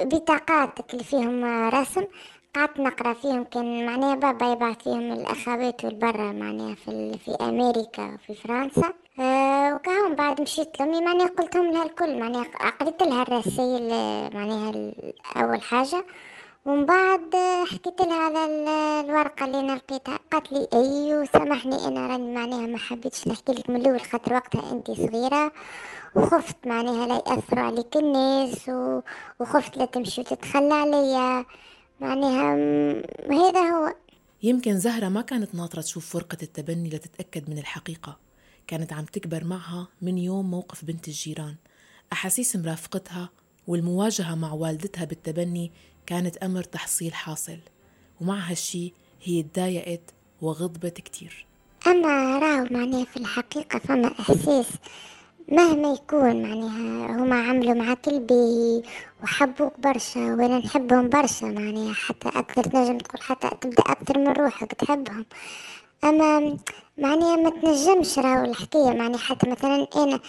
بطاقات 0.00 0.92
اللي 0.92 1.04
فيهم 1.04 1.44
رسم. 1.68 2.04
قعدت 2.54 2.80
نقرأ 2.80 3.12
فيهم. 3.12 3.44
كان 3.44 3.86
معناها 3.86 4.14
بابا 4.14 4.52
يبعث 4.52 4.82
فيهم 4.82 5.12
الأخوات 5.12 5.84
والبرا 5.84 6.32
معناها 6.32 6.74
في, 6.74 7.18
في 7.24 7.30
أمريكا 7.40 8.14
وفي 8.14 8.34
فرنسا. 8.34 8.92
آه 9.18 9.74
وكان 9.74 10.14
بعد 10.14 10.40
مشيت 10.40 10.80
لأمي 10.80 11.00
معناها 11.00 11.26
قلت 11.28 11.56
لها 11.56 11.84
الكل 11.84 12.18
معناها 12.20 12.44
قريت 12.80 13.02
لها 13.02 13.22
الرسائل 13.22 13.88
معناها 14.34 14.92
أول 15.36 15.62
حاجة. 15.62 16.04
ومن 16.66 16.86
بعد 16.86 17.34
حكيت 17.70 18.00
لها 18.00 18.22
على 18.22 18.44
الورقة 19.00 19.44
اللي 19.44 19.60
أنا 19.60 19.72
لقيتها. 19.72 20.18
قالت 20.32 20.52
لي 20.52 20.68
أي 20.74 21.16
وسامحني 21.16 21.86
أنا 21.86 22.06
راني 22.06 22.34
معناها 22.34 22.66
ما 22.66 22.78
حبيتش 22.78 23.28
نحكي 23.28 23.52
لك 23.52 23.70
من 23.70 23.76
الأول 23.76 24.00
خاطر 24.00 24.34
وقتها 24.34 24.72
أنت 24.72 24.90
صغيرة 24.90 25.52
وخفت 26.16 26.66
معناها 26.66 27.06
لا 27.06 27.14
يأثروا 27.14 27.64
عليك 27.64 27.96
الناس 27.96 28.70
وخفت 29.40 29.76
لا 29.76 29.84
تمشي 29.84 30.20
وتتخلى 30.20 30.74
عليا. 30.74 31.44
معناها 32.00 32.52
هذا 33.30 33.60
هو. 33.60 33.94
يمكن 34.42 34.78
زهرة 34.78 35.08
ما 35.08 35.22
كانت 35.22 35.54
ناطرة 35.54 35.80
تشوف 35.80 36.12
فرقة 36.12 36.38
التبني 36.42 36.88
لتتأكد 36.88 37.50
من 37.50 37.58
الحقيقة. 37.58 38.25
كانت 38.66 38.92
عم 38.92 39.04
تكبر 39.04 39.44
معها 39.44 39.88
من 40.02 40.18
يوم 40.18 40.50
موقف 40.50 40.84
بنت 40.84 41.08
الجيران. 41.08 41.54
أحاسيس 42.12 42.56
مرافقتها 42.56 43.30
والمواجهة 43.66 44.34
مع 44.34 44.52
والدتها 44.52 45.04
بالتبني 45.04 45.72
كانت 46.06 46.36
أمر 46.36 46.62
تحصيل 46.62 47.14
حاصل 47.14 47.58
ومع 48.20 48.38
هالشي 48.38 48.92
هي 49.22 49.42
تضايقت 49.42 50.14
وغضبت 50.42 51.00
كتير. 51.00 51.46
أما 51.86 52.38
راهو 52.38 52.66
معناها 52.70 53.04
في 53.04 53.16
الحقيقة 53.16 53.78
فما 53.78 54.12
إحساس 54.20 54.66
مهما 55.48 55.92
يكون 55.92 56.42
معناها 56.42 57.16
هما 57.16 57.36
عملوا 57.48 57.74
معاك 57.74 58.08
البي 58.08 58.82
وحبوك 59.22 59.80
برشا 59.80 60.20
وأنا 60.20 60.58
نحبهم 60.58 61.08
برشا 61.08 61.46
معناها 61.46 61.92
حتى 61.94 62.28
أكثر 62.28 62.64
تنجم 62.64 62.98
تقول 62.98 63.22
حتى 63.22 63.50
تبدأ 63.60 63.82
أكثر 63.82 64.18
من 64.18 64.28
روحك 64.28 64.72
تحبهم. 64.74 65.26
أما 66.04 66.56
معناها 66.98 67.36
ما 67.36 67.50
تنجمش 67.50 68.18
راهو 68.18 68.44
الحكاية 68.44 68.90
معناها 68.90 69.18
حتى 69.18 69.50
مثلا 69.50 69.86
أنا 69.96 70.20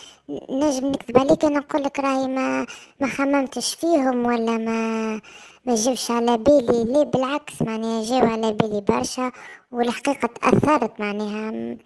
نجم 0.50 0.88
نكذب 0.88 1.18
عليك 1.18 1.46
أنا 1.46 1.60
نقول 1.60 1.84
لك 1.84 2.00
راهي 2.00 2.28
ما 2.28 2.66
ما 3.00 3.08
خممتش 3.08 3.76
فيهم 3.76 4.26
ولا 4.26 4.58
ما 4.58 5.22
ما 5.66 5.76
جوش 5.76 6.12
على 6.12 6.38
بالي. 6.38 6.84
ليه 6.84 7.04
بالعكس 7.04 7.62
معناها 7.62 8.04
جاو 8.04 8.28
على 8.28 8.54
بالي 8.54 8.82
برشا 8.82 9.32
والحقيقة 9.72 10.28
تأثرت 10.28 11.00
معناها. 11.00 11.78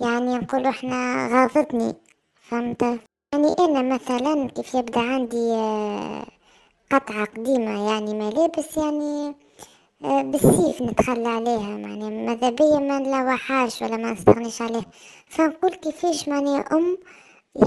يعني 0.00 0.34
نقول 0.34 0.66
إحنا 0.66 1.28
غاضتني 1.32 1.94
فهمت؟ 2.34 2.82
يعني 3.32 3.54
أنا 3.58 3.82
مثلا 3.94 4.48
كيف 4.48 4.74
يبدأ 4.74 5.00
عندي 5.00 5.52
آه، 5.52 6.26
قطعة 6.92 7.24
قديمة 7.24 7.90
يعني 7.90 8.14
ملابس 8.14 8.76
يعني 8.76 9.34
بالسيف 10.00 10.82
نتخلى 10.82 11.28
عليها 11.28 11.76
معناها 11.76 12.10
ماذا 12.10 12.50
بيا 12.50 12.78
ما 12.78 12.98
نلوحهاش 12.98 13.82
ولا 13.82 13.96
ما 13.96 14.12
نستغنيش 14.12 14.62
عليها. 14.62 14.86
فنقول 15.26 15.74
كيفاش 15.74 16.28
معناها 16.28 16.64
أم 16.72 16.98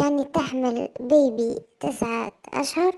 يعني 0.01 0.23
تحمل 0.23 0.89
بيبي 0.99 1.55
تسعة 1.79 2.31
أشهر 2.53 2.93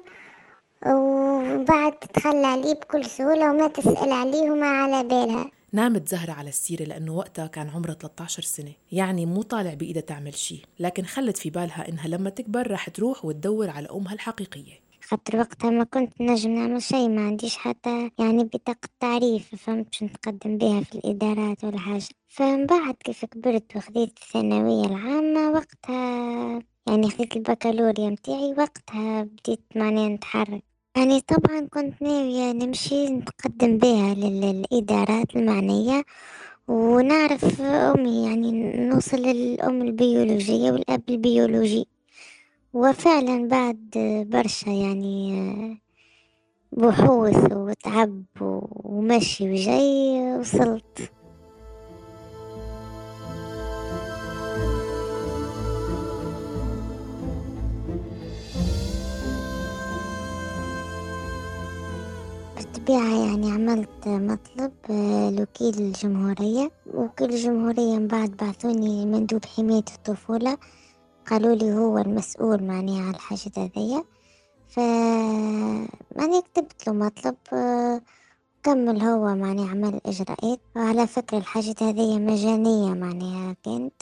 وبعد 0.88 1.92
تتخلى 1.92 2.48
عليه 2.48 2.74
بكل 2.74 3.06
سهولة 3.06 3.51
وما 3.51 3.68
تسأل 3.68 4.12
عليه 4.12 4.51
وما 4.51 4.68
على 4.68 5.04
بالها. 5.08 5.51
نامت 5.72 6.08
زهرة 6.10 6.32
على 6.32 6.50
السيرة 6.50 6.84
لأنه 6.84 7.15
وقتها 7.15 7.48
كان 7.48 7.70
عمرها 7.70 7.94
13 7.94 8.44
سنة 8.44 8.72
يعني 8.92 9.25
مو 9.25 9.42
طالع 9.42 9.74
بإيدها 9.74 10.01
تعمل 10.01 10.34
شي 10.36 10.62
لكن 10.80 11.04
خلت 11.04 11.38
في 11.38 11.50
بالها 11.50 11.89
إنها 11.89 12.08
لما 12.08 12.30
تكبر 12.30 12.72
رح 12.72 12.89
تروح 12.89 13.25
وتدور 13.25 13.70
على 13.70 13.88
أمها 13.92 14.13
الحقيقية. 14.13 14.85
خاطر 15.09 15.38
وقتها 15.38 15.69
ما 15.69 15.83
كنت 15.83 16.21
نجم 16.21 16.51
نعمل 16.51 16.81
شي 16.81 17.07
ما 17.07 17.21
عنديش 17.27 17.57
حتى 17.57 18.12
يعني 18.19 18.43
بطاقة 18.43 18.89
تعريف 19.00 19.55
فهمت؟ 19.55 19.85
باش 19.88 20.03
نتقدم 20.03 20.57
بها 20.57 20.81
في 20.81 20.95
الإدارات 20.95 21.63
ولا 21.63 21.77
حاجة. 21.79 22.05
فمن 22.27 22.65
بعد 22.65 22.93
كيف 22.93 23.25
كبرت 23.25 23.75
وخذيت 23.75 24.17
الثانوية 24.24 24.85
العامة 24.85 25.51
وقتها 25.51 26.62
يعني 26.88 27.09
خذيت 27.09 27.35
البكالوريا 27.35 28.09
متاعي 28.09 28.53
وقتها 28.57 29.24
بديت 29.24 29.62
معناها 29.75 30.09
نتحرك. 30.09 30.63
يعني 30.97 31.21
طبعا 31.21 31.67
كنت 31.71 32.01
ناوية 32.01 32.51
نمشي 32.51 33.07
نتقدم 33.09 33.77
بها 33.77 34.13
للإدارات 34.13 35.35
المعنية 35.35 36.03
ونعرف 36.67 37.62
أمي 37.62 38.25
يعني 38.25 38.51
نوصل 38.88 39.17
للأم 39.17 39.81
البيولوجية 39.81 40.71
والأب 40.71 41.01
البيولوجي. 41.09 41.88
وفعلا 42.75 43.48
بعد 43.48 43.89
برشا 44.32 44.70
يعني 44.70 45.82
بحوث 46.72 47.51
وتعب 47.51 48.24
ومشي 48.41 49.51
وجاي 49.51 50.38
وصلت. 50.39 51.12
بالطبيعة 62.58 63.25
يعني 63.27 63.51
عملت 63.51 64.08
مطلب 64.08 64.72
آه، 64.89 65.29
لوكيل 65.29 65.77
الجمهورية. 65.77 66.72
وكيل 66.94 67.29
الجمهورية 67.29 67.98
من 67.98 68.08
بعد 68.08 68.32
بعثوني 68.32 69.05
مندوب 69.05 69.46
حماية 69.46 69.86
الطفولة. 69.96 70.58
قالوا 71.29 71.55
لي 71.55 71.74
هو 71.74 71.98
المسؤول 71.98 72.63
معني 72.63 73.01
على 73.01 73.10
الحاجة 73.10 73.51
هذيا. 73.58 74.03
ف 74.67 74.79
معني 76.17 76.41
كتبت 76.41 76.88
له 76.88 76.94
مطلب 76.94 77.36
آه، 77.53 78.01
كمل 78.63 79.01
هو 79.01 79.36
معني 79.36 79.70
عمل 79.70 79.94
الإجراءات 79.96 80.60
وعلى 80.75 81.08
فكرة 81.08 81.38
الحاجة 81.38 81.75
هذيا 81.82 82.17
مجانية 82.17 82.94
معناها 82.94 83.55
كانت. 83.63 84.01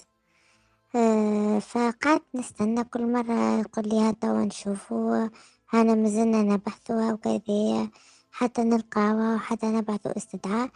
آه، 0.95 1.59
فقعدت 1.59 2.23
نستنى 2.35 2.83
كل 2.83 3.11
مرة 3.11 3.59
يقول 3.59 3.89
لي 3.89 3.99
هات 3.99 4.21
توا 4.21 4.45
نشوفو 4.45 5.27
هانا 5.73 5.95
مازلنا 5.95 6.41
نبحثوها 6.41 7.13
وكذا 7.13 7.89
حتى 8.31 8.63
نلقاها 8.63 9.35
وحتى 9.35 9.65
نبعثوا 9.65 10.17
استدعاء 10.17 10.69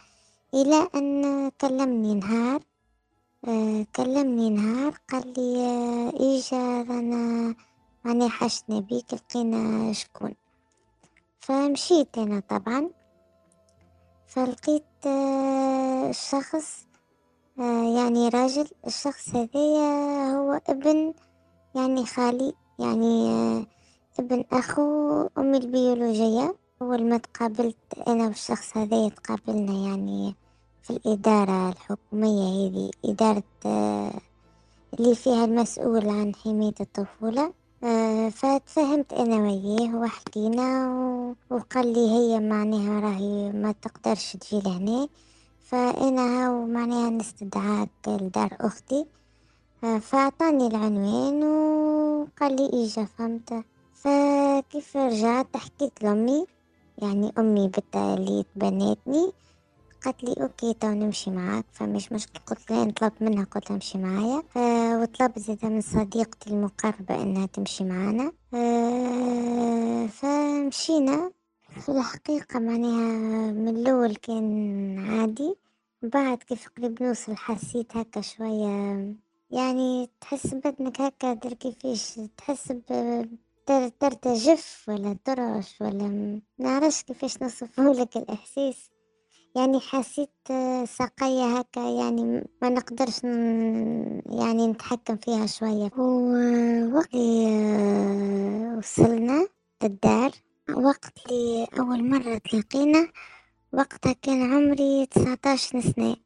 إلى 0.54 0.88
أن 0.94 1.50
كلمني 1.60 2.14
نهار 2.14 2.60
كلمني 3.96 4.50
نهار 4.50 4.94
قال 5.10 5.32
لي 5.36 5.66
آه 5.66 6.12
إيجا 6.20 6.82
رانا 6.82 7.54
ماني 8.04 8.28
حشنا 8.30 8.80
بيك 8.80 9.14
لقينا 9.14 9.92
شكون. 9.92 10.34
فمشيت 11.40 12.18
أنا 12.18 12.40
طبعا 12.40 12.90
فلقيت 14.26 15.06
آه 15.06 16.12
آه 17.58 17.96
يعني 17.96 18.28
راجل. 18.28 18.68
الشخص 18.86 19.28
هذايا 19.28 20.30
هو 20.36 20.60
ابن 20.68 21.14
يعني 21.74 22.06
خالي 22.06 22.52
يعني 22.78 23.28
آه 23.30 23.66
ابن 24.18 24.44
أخو 24.52 24.82
أمي 25.38 25.56
البيولوجية. 25.58 26.56
أول 26.82 27.04
ما 27.04 27.16
تقابلت 27.18 27.98
أنا 28.08 28.26
والشخص 28.26 28.76
هذا 28.76 29.08
تقابلنا 29.08 29.88
يعني 29.88 30.34
في 30.88 30.94
الإدارة 30.94 31.68
الحكومية 31.68 32.68
هذه 32.68 32.90
إدارة 33.04 33.42
آه، 33.66 34.12
اللي 34.98 35.14
فيها 35.14 35.44
المسؤول 35.44 36.08
عن 36.08 36.34
حماية 36.34 36.74
الطفولة. 36.80 37.52
آه، 37.84 38.28
فتفهمت 38.28 39.12
أنا 39.12 39.36
وياه 39.36 39.96
وحكينا 39.96 40.88
وقال 41.50 41.92
لي 41.92 42.10
هي 42.10 42.40
معناها 42.40 43.00
راهي 43.00 43.52
ما 43.52 43.72
تقدرش 43.82 44.36
تجي 44.36 44.60
لهنا. 44.60 45.08
فأنا 45.60 46.22
هاو 46.22 46.66
معناها 46.66 47.10
نستدعاك 47.10 47.88
لدار 48.08 48.56
أختي. 48.60 49.06
آه، 49.84 49.98
فأعطاني 49.98 50.66
العنوان 50.66 51.42
وقال 51.44 52.56
لي 52.56 52.72
إيجا 52.72 53.04
فهمت؟ 53.04 53.64
فكيف 53.94 54.96
رجعت؟ 54.96 55.56
حكيت 55.56 56.02
لأمي 56.02 56.46
يعني 56.98 57.32
أمي 57.38 57.68
بالتالي 57.68 58.44
تبنتني 58.54 59.32
قالت 60.04 60.24
لي 60.24 60.34
okay 60.42 60.74
تو 60.74 60.88
نمشي 60.88 61.30
معاك. 61.30 61.64
فمش 61.72 62.12
مشكلة. 62.12 62.42
قلت 62.46 62.70
لها 62.70 62.90
طلبت 62.90 63.22
منها. 63.22 63.44
قلت 63.44 63.70
لها 63.70 63.76
امشي 63.76 63.98
معايا. 63.98 64.42
وطلبت 65.02 65.38
زيادة 65.38 65.68
من 65.68 65.80
صديقتي 65.80 66.50
المقربة 66.50 67.22
إنها 67.22 67.46
تمشي 67.46 67.84
معانا. 67.84 68.32
فمشينا. 70.08 71.30
في 71.80 71.88
الحقيقة 71.88 72.58
معناها 72.60 73.52
من 73.52 73.68
الأول 73.68 74.14
كان 74.16 74.98
عادي. 74.98 75.56
بعد 76.02 76.38
كيف 76.38 76.68
قريب 76.76 77.02
نوصل 77.02 77.36
حسيت 77.36 77.96
هكا 77.96 78.20
شوية 78.20 79.14
يعني 79.50 80.10
تحس 80.20 80.46
بدنك 80.54 81.00
هكا 81.00 81.32
در 81.32 81.52
كيفاش 81.52 82.20
تحس 82.36 82.72
ترتجف 84.00 84.84
ولا 84.88 85.16
ترعش 85.24 85.80
ولا 85.80 86.38
منعرفش 86.58 87.02
كيفاش 87.02 87.42
نوصفهولك 87.42 88.16
الإحساس. 88.16 88.90
يعني 89.56 89.80
حسيت 89.80 90.30
ساقية 90.84 91.58
هكا 91.58 91.80
يعني 91.80 92.48
ما 92.62 92.68
نقدرش 92.68 93.24
يعني 94.40 94.66
نتحكم 94.66 95.16
فيها 95.16 95.46
شوية. 95.46 95.90
ووقت 95.98 97.14
وصلنا 98.78 99.48
للدار 99.82 100.30
وقت 100.74 101.12
اللي 101.30 101.66
أول 101.78 102.04
مرة 102.10 102.38
تلاقينا 102.38 103.08
وقتها 103.72 104.12
كان 104.12 104.52
عمري 104.54 105.06
تسعتاش 105.06 105.60
سنة. 105.60 106.16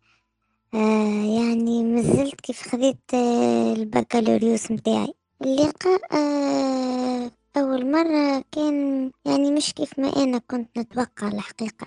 آه 0.74 1.24
يعني 1.38 1.84
مازلت 1.84 2.40
كيف 2.40 2.62
خذيت 2.68 3.14
آه 3.14 3.72
البكالوريوس 3.72 4.70
متاعي. 4.70 5.14
اللقاء 5.42 6.00
آه 6.16 7.30
أول 7.56 7.90
مرة 7.92 8.44
كان 8.52 9.10
يعني 9.24 9.50
مش 9.50 9.74
كيف 9.74 9.98
ما 9.98 10.08
أنا 10.16 10.38
كنت 10.38 10.78
نتوقع 10.78 11.28
الحقيقة. 11.28 11.86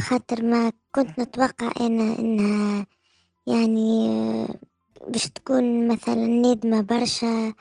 خاطر 0.00 0.44
ما 0.44 0.72
كنت 0.94 1.20
نتوقع 1.20 1.70
أنا 1.80 2.18
إنها 2.18 2.86
يعني 3.46 4.08
آه، 4.08 4.48
باش 5.08 5.26
تكون 5.28 5.88
مثلا 5.88 6.26
نادمة 6.26 6.80
برشا 6.80 7.52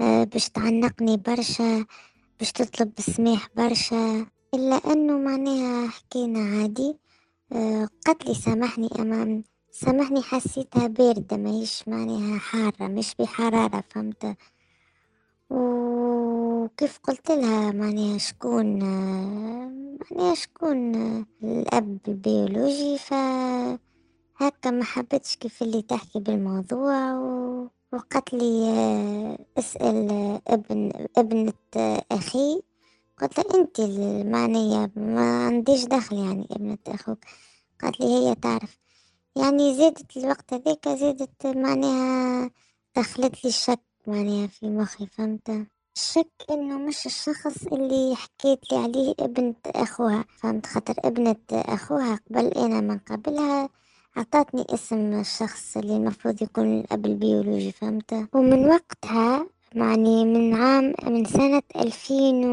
آه، 0.00 0.24
باش 0.24 0.48
تعنقني 0.48 1.16
برشا 1.16 1.84
باش 2.38 2.52
تطلب 2.52 2.92
السماح 2.98 3.48
برشا. 3.56 4.26
إلا 4.54 4.76
أنه 4.92 5.18
معناها 5.18 5.88
حكينا 5.88 6.40
عادي 6.40 6.96
آه، 7.52 7.88
قالت 8.06 8.26
لي 8.26 8.34
سامحني 8.34 8.88
أمام 8.98 9.44
سامحني 9.70 10.22
حسيتها 10.22 10.86
باردة 10.86 11.36
ماهيش 11.36 11.88
معناها 11.88 12.38
حارة 12.38 12.86
مش 12.88 13.14
بحرارة 13.18 13.84
فهمت؟ 13.90 14.36
وكيف 15.50 16.98
قلت 17.02 17.30
لها 17.30 17.72
معناها 17.72 18.18
شكون 18.18 18.78
معناها 20.00 20.34
شكون 20.34 20.94
الأب 21.42 21.98
البيولوجي 22.08 22.98
فهكا 22.98 24.70
ما 24.70 24.84
حبيتش 24.84 25.36
كيف 25.36 25.62
اللي 25.62 25.82
تحكي 25.82 26.20
بالموضوع 26.20 27.14
و... 27.18 27.68
وقالت 27.92 28.34
لي 28.34 28.68
اسأل 29.58 30.10
ابن 30.48 30.92
ابنة 31.16 31.52
أخي. 32.12 32.62
قلت 33.20 33.38
لها 33.38 33.60
أنت 33.60 33.80
المعنية 33.80 34.90
ما 34.96 35.46
عنديش 35.46 35.84
دخل 35.84 36.16
يعني 36.16 36.46
ابنة 36.50 36.78
أخوك. 36.88 37.18
قالت 37.82 38.00
لي 38.00 38.06
هي 38.06 38.34
تعرف. 38.34 38.78
يعني 39.36 39.74
زادت 39.74 40.16
الوقت 40.16 40.54
هذاك 40.54 40.88
زادت 40.88 41.46
معناها 41.46 42.50
دخلت 42.96 43.44
لي 43.44 43.50
الشك 43.50 43.87
معناها 44.08 44.46
في 44.46 44.66
مخي 44.70 45.06
فهمت 45.06 45.66
الشك 45.96 46.32
إنه 46.50 46.78
مش 46.78 47.06
الشخص 47.06 47.66
اللي 47.72 48.16
حكيت 48.16 48.72
لي 48.72 48.78
عليه 48.78 49.14
ابنة 49.20 49.54
أخوها 49.66 50.24
فهمت 50.38 50.66
خاطر 50.66 50.94
ابنة 51.04 51.36
أخوها 51.52 52.20
قبل 52.30 52.46
أنا 52.46 52.80
من 52.80 52.98
قبلها 52.98 53.68
عطاتني 54.16 54.64
اسم 54.74 55.20
الشخص 55.20 55.76
اللي 55.76 55.96
المفروض 55.96 56.42
يكون 56.42 56.80
الأب 56.80 57.06
البيولوجي 57.06 57.72
فهمت؟ 57.72 58.28
ومن 58.34 58.66
وقتها 58.68 59.46
معني 59.74 60.24
من 60.24 60.54
عام 60.54 60.94
من 61.06 61.24
سنة 61.24 61.62
ألفين 61.76 62.44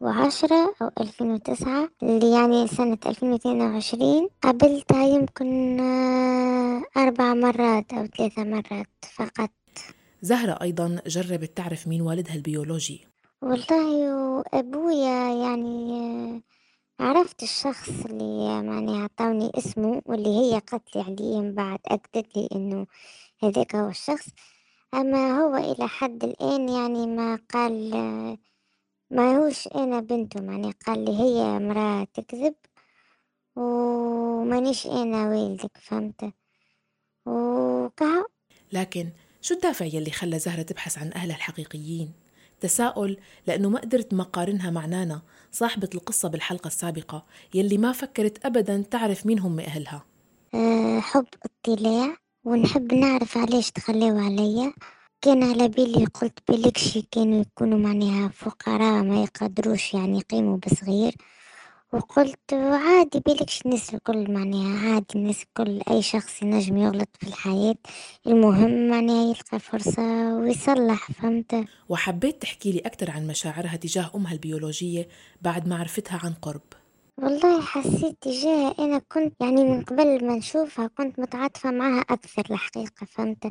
وعشرة 0.00 0.74
أو 0.82 0.90
ألفين 1.00 1.30
وتسعة 1.30 1.88
اللي 2.02 2.30
يعني 2.30 2.66
سنة 2.66 2.98
ألفين 3.06 3.32
واتنين 3.32 3.62
وعشرين 3.62 4.28
قابلتها 4.42 5.04
يمكن 5.06 5.80
أربع 6.96 7.34
مرات 7.34 7.92
أو 7.92 8.06
ثلاثة 8.06 8.44
مرات 8.44 8.88
فقط. 9.14 9.50
زهرة 10.26 10.58
أيضا 10.62 11.00
جربت 11.06 11.56
تعرف 11.56 11.86
مين 11.86 12.00
والدها 12.02 12.34
البيولوجي. 12.34 13.06
والله 13.42 14.44
أبويا 14.54 15.34
يعني 15.44 16.42
عرفت 17.00 17.42
الشخص 17.42 18.04
اللي 18.04 18.44
يعني 18.44 19.02
عطوني 19.02 19.50
اسمه 19.58 20.02
واللي 20.06 20.28
هي 20.28 20.58
قالت 20.58 20.96
لي 20.96 21.02
عليه 21.02 21.40
من 21.40 21.54
بعد 21.54 21.78
أكدت 21.86 22.36
لي 22.36 22.48
إنه 22.54 22.86
هذاك 23.42 23.74
هو 23.76 23.88
الشخص. 23.88 24.28
أما 24.94 25.40
هو 25.40 25.56
إلى 25.56 25.88
حد 25.88 26.24
الآن 26.24 26.68
يعني 26.68 27.06
ما 27.06 27.38
قال 27.50 27.90
ما 29.10 29.36
هوش 29.36 29.68
أنا 29.68 30.00
بنته 30.00 30.44
يعني 30.44 30.70
قال 30.86 31.04
لي 31.04 31.18
هي 31.18 31.56
امرأة 31.56 32.06
تكذب 32.14 32.54
ومانيش 33.56 34.86
أنا 34.86 35.28
والدك 35.28 35.76
فهمت؟ 35.76 36.32
وكهو 37.26 38.26
لكن 38.72 39.10
شو 39.46 39.54
الدافع 39.54 39.84
يلي 39.84 40.10
خلى 40.10 40.38
زهرة 40.38 40.62
تبحث 40.62 40.98
عن 40.98 41.12
أهلها 41.12 41.36
الحقيقيين؟ 41.36 42.12
تساؤل 42.60 43.16
لأنه 43.46 43.68
ما 43.68 43.80
قدرت 43.80 44.14
ما 44.14 44.24
قارنها 44.24 44.70
مع 44.70 44.86
نانا 44.86 45.22
صاحبة 45.52 45.88
القصة 45.94 46.28
بالحلقة 46.28 46.68
السابقة 46.68 47.24
يلي 47.54 47.78
ما 47.78 47.92
فكرت 47.92 48.46
أبدا 48.46 48.84
تعرف 48.90 49.26
مين 49.26 49.38
هم 49.38 49.60
أهلها. 49.60 50.04
أه 50.54 51.00
حب 51.00 51.26
اطلاع 51.44 52.16
ونحب 52.44 52.94
نعرف 52.94 53.38
علاش 53.38 53.70
تخليوا 53.70 54.20
عليا. 54.20 54.72
كان 55.22 55.42
على 55.42 55.68
بالي 55.68 56.04
قلت 56.04 56.38
بلكشي 56.48 57.02
كانوا 57.10 57.40
يكونوا 57.40 57.78
معناها 57.78 58.28
فقراء 58.28 59.02
ما 59.02 59.22
يقدروش 59.22 59.94
يعني 59.94 60.18
يقيموا 60.18 60.56
بصغير. 60.56 61.14
وقلت 61.92 62.52
عادي 62.52 63.20
بالكش 63.20 63.62
الناس 63.66 63.94
الكل 63.94 64.30
معناها 64.32 64.94
عادي 64.94 65.06
الناس 65.16 65.42
الكل 65.42 65.80
أي 65.90 66.02
شخص 66.02 66.42
ينجم 66.42 66.76
يغلط 66.76 67.08
في 67.20 67.26
الحياة 67.26 67.74
المهم 68.26 68.88
معناها 68.88 69.24
يلقى 69.28 69.58
فرصة 69.58 70.34
ويصلح 70.34 71.12
فهمت؟ 71.12 71.64
وحبيت 71.88 72.42
تحكي 72.42 72.72
لي 72.72 72.78
أكثر 72.78 73.10
عن 73.10 73.26
مشاعرها 73.26 73.76
تجاه 73.76 74.10
أمها 74.14 74.32
البيولوجية 74.32 75.08
بعد 75.42 75.68
ما 75.68 75.78
عرفتها 75.78 76.20
عن 76.24 76.32
قرب. 76.32 76.62
والله 77.18 77.60
حسيت 77.60 78.16
تجاهها 78.22 78.74
أنا 78.78 78.98
كنت 78.98 79.34
يعني 79.40 79.64
من 79.64 79.82
قبل 79.84 80.26
ما 80.26 80.36
نشوفها 80.36 80.86
كنت 80.86 81.18
متعاطفة 81.20 81.70
معها 81.70 82.00
أكثر 82.00 82.42
الحقيقة 82.50 83.06
فهمت؟ 83.06 83.44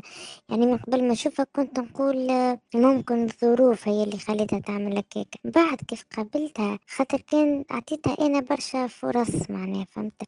يعني 0.50 0.66
من 0.66 0.78
قبل 0.78 1.04
ما 1.04 1.12
نشوفها 1.14 1.46
كنت 1.56 1.80
نقول 1.80 2.28
ممكن 2.76 3.24
الظروف 3.24 3.88
هي 3.88 4.04
اللي 4.04 4.18
خلتها 4.18 4.60
تعمل 4.60 4.98
هكاك. 4.98 5.28
بعد 5.44 5.78
كيف 5.88 6.06
قابلتها؟ 6.18 6.80
خاطر 6.88 7.22
كان 7.22 7.66
أعطيتها 7.72 8.18
أنا 8.28 8.40
برشا 8.40 8.88
فرص 8.88 9.50
معناها 9.50 9.86
فهمت؟ 9.92 10.22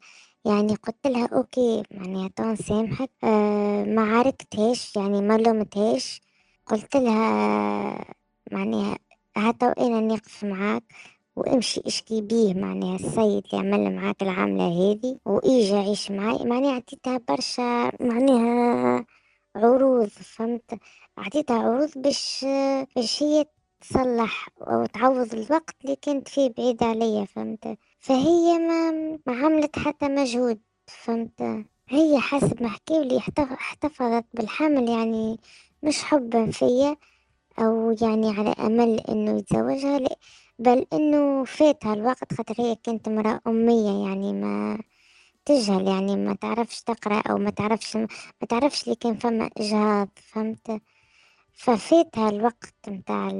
يعني 0.44 0.74
قلت 0.74 1.06
لها 1.06 1.26
okay 1.32 1.82
معناها 1.90 2.28
تو 2.36 2.42
نسامحك 2.44 3.10
آه 3.24 3.84
ما 3.84 4.02
عاركتهاش 4.16 4.96
يعني 4.96 5.20
ما 5.20 5.38
لومتهاش. 5.38 6.20
قلت 6.66 6.96
لها 6.96 8.04
معناها 8.52 8.98
هاتو 9.36 9.66
أنا 9.66 10.00
نقف 10.00 10.44
معاك. 10.44 10.82
وامشي 11.38 11.82
اشكي 11.86 12.20
بيه 12.20 12.54
معناها 12.54 12.96
السيد 12.96 13.44
اللي 13.52 13.74
عمل 13.74 13.96
معاك 13.96 14.22
العاملة 14.22 14.66
هذي 14.68 15.18
وإيجي 15.24 15.76
عيش 15.76 16.10
معاي 16.10 16.44
معناها 16.44 16.74
عطيتها 16.74 17.20
برشا 17.28 17.90
معناها 18.00 19.06
عروض 19.56 20.08
فهمت؟ 20.08 20.78
عطيتها 21.18 21.58
عروض 21.58 21.90
باش 21.96 22.46
باش 22.96 23.22
هي 23.22 23.44
تصلح 23.80 24.48
أو 24.60 24.86
تعوض 24.86 25.34
الوقت 25.34 25.74
اللي 25.84 25.96
كانت 25.96 26.28
فيه 26.28 26.50
بعيد 26.56 26.82
عليا 26.82 27.24
فهمت؟ 27.24 27.78
فهي 27.98 28.58
ما, 28.58 28.90
ما 29.26 29.44
عملت 29.44 29.78
حتى 29.78 30.08
مجهود 30.08 30.60
فهمت؟ 30.86 31.64
هي 31.88 32.18
حسب 32.18 32.62
ما 32.62 32.68
حكيولي 32.68 33.18
احتفظت 33.18 34.24
بالحمل 34.34 34.88
يعني 34.88 35.40
مش 35.82 36.02
حبا 36.02 36.50
فيا 36.50 36.96
أو 37.58 37.96
يعني 38.02 38.30
على 38.30 38.50
أمل 38.50 39.00
إنه 39.00 39.38
يتزوجها 39.38 39.98
بل 40.58 40.86
إنه 40.92 41.44
فاتها 41.44 41.94
الوقت 41.94 42.34
خاطر 42.34 42.54
هي 42.58 42.74
كانت 42.76 43.08
امرأة 43.08 43.40
أمية 43.46 44.08
يعني 44.08 44.32
ما 44.32 44.78
تجهل 45.46 45.88
يعني 45.88 46.16
ما 46.16 46.34
تعرفش 46.34 46.82
تقرأ 46.82 47.22
أو 47.30 47.38
ما 47.38 47.50
تعرفش 47.50 47.96
ما 47.96 48.08
تعرفش 48.48 48.84
اللي 48.84 48.96
كان 48.96 49.16
فما 49.16 49.50
إجهاض 49.58 50.08
فهمت؟ 50.16 50.82
ففاتها 51.54 52.28
الوقت 52.30 52.74
متاع 52.88 53.30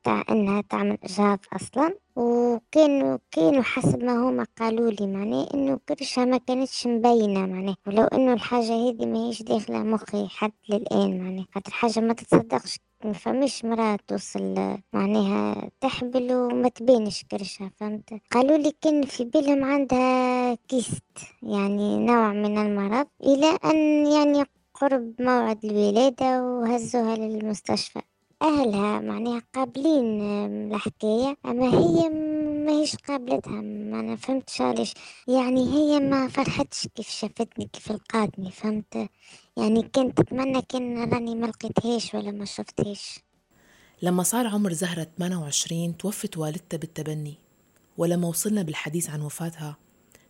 متاع 0.00 0.24
إنها 0.30 0.60
تعمل 0.60 0.98
إجهاض 1.04 1.38
أصلا. 1.52 1.94
وكانوا 2.16 3.18
كانوا 3.30 3.62
حسب 3.62 4.04
ما 4.04 4.28
هما 4.28 4.46
قالوا 4.58 4.90
لي 4.90 5.06
معناه 5.06 5.48
إنه 5.54 5.78
كرشها 5.88 6.24
ما 6.24 6.36
كانتش 6.38 6.86
مبينة 6.86 7.46
معناه 7.46 7.76
ولو 7.86 8.04
إنه 8.04 8.32
الحاجة 8.32 8.72
هذه 8.88 9.06
ما 9.06 9.28
هيش 9.28 9.42
داخلة 9.42 9.78
مخي 9.78 10.28
حتى 10.28 10.54
للآن 10.68 11.18
معناه 11.24 11.44
خاطر 11.54 11.72
حاجة 11.72 12.00
ما 12.00 12.12
تتصدقش. 12.14 12.78
ما 13.04 13.12
فماش 13.12 13.64
مرأة 13.64 13.98
توصل 14.08 14.54
معناها 14.92 15.70
تحبل 15.80 16.34
وما 16.34 16.68
تبينش 16.68 17.24
كرشها 17.30 17.70
فهمت؟ 17.76 18.20
قالوا 18.30 18.56
لي 18.56 18.72
كان 18.82 19.02
في 19.02 19.24
بالهم 19.24 19.64
عندها 19.64 20.54
كيست 20.54 21.18
يعني 21.42 21.98
نوع 21.98 22.32
من 22.32 22.58
المرض 22.58 23.06
إلى 23.22 23.58
أن 23.64 24.06
يعني 24.06 24.44
قرب 24.74 25.14
موعد 25.20 25.64
الولادة 25.64 26.42
وهزوها 26.42 27.16
للمستشفى. 27.16 28.00
أهلها 28.42 29.00
معناها 29.00 29.42
قابلين 29.54 30.20
الحكاية 30.72 31.36
أما 31.44 31.68
هي 31.78 32.08
ما 32.64 32.72
هيش 32.72 32.96
قابلتها 32.96 33.60
ما 33.60 34.16
فهمتش 34.16 34.60
علاش. 34.60 34.94
يعني 35.28 35.60
هي 35.74 36.00
ما 36.00 36.28
فرحتش 36.28 36.88
كيف 36.94 37.08
شافتني 37.10 37.68
كيف 37.72 37.92
لقاتني 37.92 38.50
فهمت؟ 38.50 39.08
يعني 39.56 39.82
كنت 39.82 40.20
أتمنى 40.20 40.62
كان 40.62 41.12
راني 41.12 41.34
ما 41.34 41.46
لقيتهاش 41.46 42.14
ولا 42.14 42.30
ما 42.30 42.44
شفتهاش. 42.44 43.18
لما 44.02 44.22
صار 44.22 44.46
عمر 44.46 44.72
زهرة 44.72 45.06
28 45.18 45.96
توفت 45.96 46.38
والدتها 46.38 46.78
بالتبني 46.78 47.34
ولما 47.96 48.28
وصلنا 48.28 48.62
بالحديث 48.62 49.10
عن 49.10 49.20
وفاتها 49.20 49.76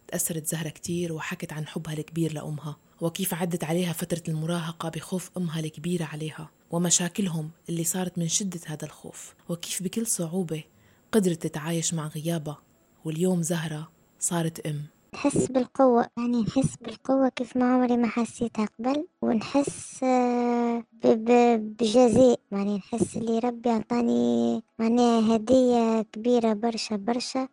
تأثرت 0.09 0.47
زهرة 0.47 0.69
كتير 0.69 1.13
وحكت 1.13 1.53
عن 1.53 1.67
حبها 1.67 1.93
الكبير 1.95 2.33
لأمها. 2.33 2.77
وكيف 3.01 3.35
عدت 3.35 3.65
عليها 3.65 3.93
فترة 3.93 4.23
المراهقة 4.29 4.89
بخوف 4.89 5.31
أمها 5.37 5.61
الكبيرة 5.61 6.05
عليها 6.05 6.51
ومشاكلهم 6.71 7.51
اللي 7.69 7.85
صارت 7.85 8.19
من 8.19 8.29
شدة 8.29 8.61
هذا 8.67 8.85
الخوف. 8.85 9.35
وكيف 9.49 9.83
بكل 9.83 10.07
صعوبة 10.07 10.65
قدرت 11.13 11.43
تتعايش 11.47 11.95
مع 11.95 12.07
غيابها 12.07 12.59
واليوم 13.05 13.43
زهرة 13.43 13.89
صارت 14.19 14.67
أم. 14.67 14.83
نحس 15.15 15.47
بالقوة 15.47 16.07
يعني 16.19 16.43
نحس 16.43 16.77
بالقوة 16.81 17.29
كيف 17.29 17.57
ما 17.57 17.75
عمري 17.75 17.97
ما 17.97 18.09
حسيتها 18.09 18.69
قبل 18.79 19.07
ونحس 19.23 20.05
آه، 20.05 20.85
بجزاء. 21.03 22.41
يعني 22.53 22.77
نحس 22.77 23.17
اللي 23.17 23.39
ربي 23.39 23.71
عطاني 23.71 24.63
معناها 24.79 25.37
هدية 25.37 26.03
كبيرة 26.03 26.53
برشا 26.53 26.97
برشا. 26.97 27.49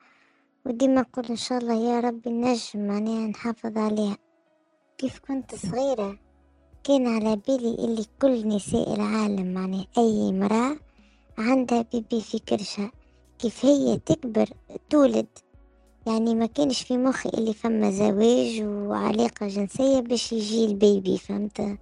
وديما 0.65 1.01
نقول 1.01 1.25
إن 1.25 1.36
شاء 1.36 1.58
الله 1.58 1.73
يا 1.73 1.99
ربي 1.99 2.29
نجم 2.29 2.88
معناها 2.88 3.27
نحافظ 3.27 3.77
عليها. 3.77 4.17
كيف 4.97 5.19
كنت 5.19 5.55
صغيرة؟ 5.55 6.19
كان 6.84 7.08
على 7.08 7.36
بالي 7.47 7.73
إللي 7.73 8.05
كل 8.21 8.47
نساء 8.47 8.93
العالم 8.93 9.53
معناها 9.53 9.88
أي 9.97 10.29
امرأة 10.29 10.77
عندها 11.38 11.86
بيبي 11.93 12.21
في 12.21 12.39
كرشها. 12.39 12.91
كيف 13.39 13.65
هي 13.65 13.97
تكبر 13.97 14.49
تولد. 14.89 15.27
يعني 16.08 16.36
ما 16.36 16.45
كانش 16.45 16.81
في 16.81 16.97
مخي 16.97 17.29
إللي 17.29 17.53
فما 17.53 17.91
زواج 17.91 18.62
وعلاقة 18.63 19.47
جنسية 19.47 19.99
باش 19.99 20.34
يجي 20.34 20.65
البيبي 20.65 21.17
فهمت؟ 21.17 21.77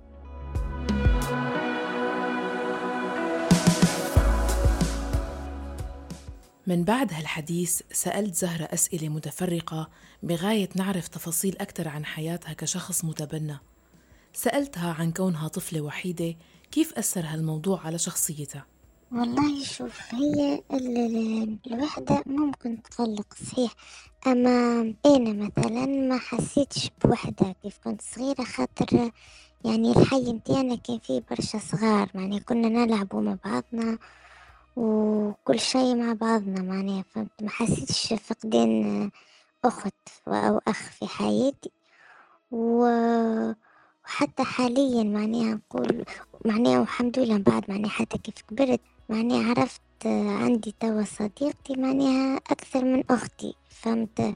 من 6.67 6.83
بعد 6.83 7.13
هالحديث 7.13 7.81
سألت 7.91 8.35
زهرة 8.35 8.63
أسئلة 8.63 9.09
متفرقة 9.09 9.89
بغاية 10.23 10.69
نعرف 10.75 11.07
تفاصيل 11.07 11.57
أكثر 11.57 11.87
عن 11.87 12.05
حياتها 12.05 12.53
كشخص 12.53 13.05
متبنى. 13.05 13.57
سألتها 14.33 14.93
عن 14.93 15.11
كونها 15.11 15.47
طفلة 15.47 15.81
وحيدة 15.81 16.35
كيف 16.71 16.93
أثر 16.93 17.25
هالموضوع 17.25 17.81
على 17.85 17.97
شخصيتها؟ 17.97 18.65
والله 19.11 19.63
شوف 19.63 20.01
هي 20.13 20.63
الوحدة 21.67 22.23
ممكن 22.25 22.83
تقلق 22.83 23.33
صحيح 23.33 23.73
أما 24.27 24.93
أنا 25.05 25.51
مثلا 25.57 25.85
ما 25.85 26.17
حسيتش 26.17 26.89
بوحدة 27.03 27.55
كيف 27.63 27.79
كنت 27.83 28.01
صغيرة 28.01 28.43
خاطر 28.43 29.11
يعني 29.65 29.91
الحي 29.91 30.33
متاعنا 30.33 30.75
كان 30.75 30.99
فيه 30.99 31.23
برشا 31.29 31.59
صغار 31.59 32.09
يعني 32.15 32.39
كنا 32.39 32.69
نلعبوا 32.69 33.21
مع 33.21 33.37
بعضنا. 33.45 33.97
وكل 34.75 35.59
شيء 35.59 35.95
مع 35.95 36.13
بعضنا 36.13 36.61
معناها 36.61 37.03
فهمت؟ 37.03 37.43
ما 37.43 37.49
حسيتش 37.49 38.13
فقدان 38.13 39.11
أخت 39.65 39.93
أو 40.27 40.61
أخ 40.67 40.91
في 40.91 41.07
حياتي. 41.07 41.71
و 42.51 42.85
وحتى 44.05 44.43
حاليا 44.43 45.03
معناها 45.03 45.53
نقول 45.53 46.05
معناها 46.45 46.79
والحمد 46.79 47.19
لله 47.19 47.37
بعد 47.37 47.71
معناها 47.71 47.89
حتى 47.89 48.17
كيف 48.17 48.41
كبرت 48.41 48.81
معناها 49.09 49.49
عرفت 49.49 49.81
عندي 50.41 50.75
توا 50.79 51.03
صديقتي 51.03 51.75
معناها 51.77 52.37
أكثر 52.37 52.85
من 52.85 53.03
أختي 53.09 53.55
فهمت؟ 53.69 54.35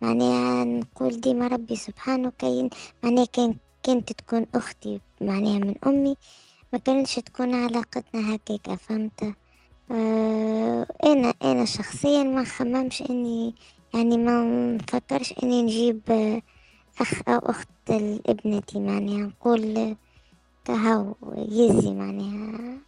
معناها 0.00 0.64
نقول 0.64 1.20
ديما 1.20 1.46
ربي 1.46 1.76
سبحانه 1.76 2.32
كاين 2.38 2.70
معناها 3.02 3.24
كان 3.24 3.54
كانت 3.82 4.12
تكون 4.12 4.46
أختي 4.54 5.00
معناها 5.20 5.58
من 5.58 5.74
أمي 5.86 6.16
ما 6.72 6.78
كانتش 6.78 7.14
تكون 7.14 7.54
علاقتنا 7.54 8.34
هكاكا 8.34 8.76
فهمت؟ 8.76 9.34
آه 9.90 10.86
أنا 11.04 11.34
أنا 11.42 11.64
شخصيا 11.64 12.22
ما 12.22 12.44
خممش 12.44 13.02
إني 13.10 13.54
يعني 13.94 14.16
ما 14.18 14.44
نفكرش 14.74 15.34
إني 15.42 15.62
نجيب 15.62 16.00
أخ 17.00 17.28
أو 17.28 17.38
أخت 17.38 17.68
لابنتي 17.88 18.78
معناها 18.80 19.16
نقول 19.26 19.96
كهو 20.64 21.14
يزي 21.36 21.90
معناها 21.94 22.78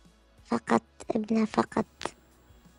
فقط 0.45 0.83
ابنة 1.11 1.45
فقط 1.45 1.87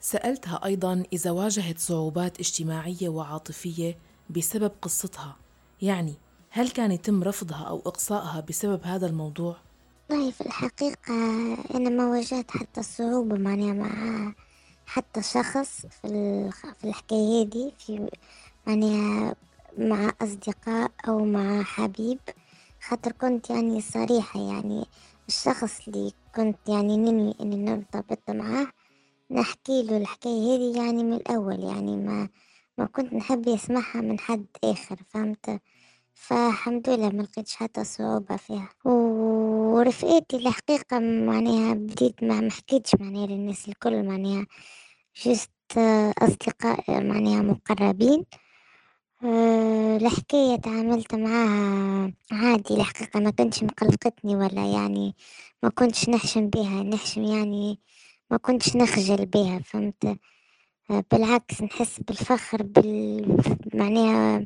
سألتها 0.01 0.65
أيضا 0.65 1.03
إذا 1.13 1.31
واجهت 1.31 1.79
صعوبات 1.79 2.39
اجتماعية 2.39 3.09
وعاطفية 3.09 3.97
بسبب 4.29 4.71
قصتها 4.81 5.35
يعني 5.81 6.13
هل 6.49 6.69
كان 6.69 6.91
يتم 6.91 7.23
رفضها 7.23 7.63
أو 7.63 7.79
إقصائها 7.79 8.39
بسبب 8.49 8.79
هذا 8.83 9.07
الموضوع؟ 9.07 9.57
والله 10.13 10.31
في 10.31 10.41
الحقيقة 10.41 11.13
أنا 11.75 11.89
ما 11.89 12.05
واجهت 12.05 12.51
حتى 12.51 12.83
صعوبة 12.83 13.37
معناها 13.37 13.73
مع 13.73 14.33
حتى 14.85 15.21
شخص 15.21 15.85
في 15.85 16.07
في 16.79 16.87
الحكاية 16.87 17.43
دي 17.45 17.73
في 17.79 18.09
معناها 18.67 19.35
مع 19.77 20.11
أصدقاء 20.21 20.91
أو 21.07 21.25
مع 21.25 21.63
حبيب 21.63 22.19
خاطر 22.81 23.11
كنت 23.11 23.49
يعني 23.49 23.81
صريحة 23.81 24.39
يعني. 24.39 24.85
الشخص 25.27 25.87
اللي 25.87 26.11
كنت 26.35 26.57
يعني 26.67 26.97
ننوي 26.97 27.35
إني 27.41 27.55
نرتبط 27.55 28.29
معاه 28.29 28.67
نحكي 29.31 29.83
له 29.83 29.97
الحكاية 29.97 30.55
هذه 30.55 30.77
يعني 30.77 31.03
من 31.03 31.13
الأول 31.13 31.63
يعني 31.63 31.95
ما 31.95 32.29
ما 32.77 32.85
كنت 32.85 33.13
نحب 33.13 33.47
يسمعها 33.47 34.01
من 34.01 34.19
حد 34.19 34.45
آخر 34.63 34.97
فهمت؟ 35.09 35.61
فالحمد 36.13 36.89
لله 36.89 37.09
ما 37.09 37.21
لقيتش 37.21 37.55
حتى 37.55 37.83
صعوبة 37.83 38.35
فيها. 38.35 38.69
ورفقاتي 38.85 40.37
الحقيقة 40.37 40.99
معناها 40.99 41.73
بديت 41.73 42.23
ما 42.23 42.41
محكيتش 42.41 42.95
معناها 42.99 43.27
للناس 43.27 43.67
الكل 43.67 44.03
معناها 44.03 44.45
جست 45.25 45.51
أصدقاء 46.21 47.03
معناها 47.03 47.41
مقربين. 47.41 48.25
أه 49.23 49.97
الحكاية 49.97 50.55
تعاملت 50.55 51.15
معاها 51.15 52.13
عادي 52.31 52.73
الحقيقة 52.73 53.19
ما 53.19 53.29
كنتش 53.31 53.63
مقلقتني 53.63 54.35
ولا 54.35 54.65
يعني 54.73 55.15
ما 55.63 55.69
كنتش 55.69 56.09
نحشم 56.09 56.47
بها 56.49 56.83
نحشم 56.83 57.23
يعني 57.23 57.79
ما 58.31 58.37
كنتش 58.37 58.75
نخجل 58.75 59.25
بها 59.25 59.59
فهمت؟ 59.59 60.05
أه 60.91 61.03
بالعكس 61.11 61.61
نحس 61.61 61.99
بالفخر 61.99 62.63
بال 62.63 63.37
معناها 63.73 64.45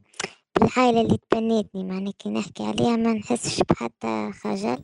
بالعائلة 0.60 1.02
اللي 1.02 1.17
تبنتني 1.30 1.84
معناها 1.84 2.13
كي 2.20 2.30
نحكي 2.30 2.63
عليها 2.63 2.96
ما 2.96 3.13
نحسش 3.13 3.60
بحتى 3.70 4.32
خجل. 4.34 4.84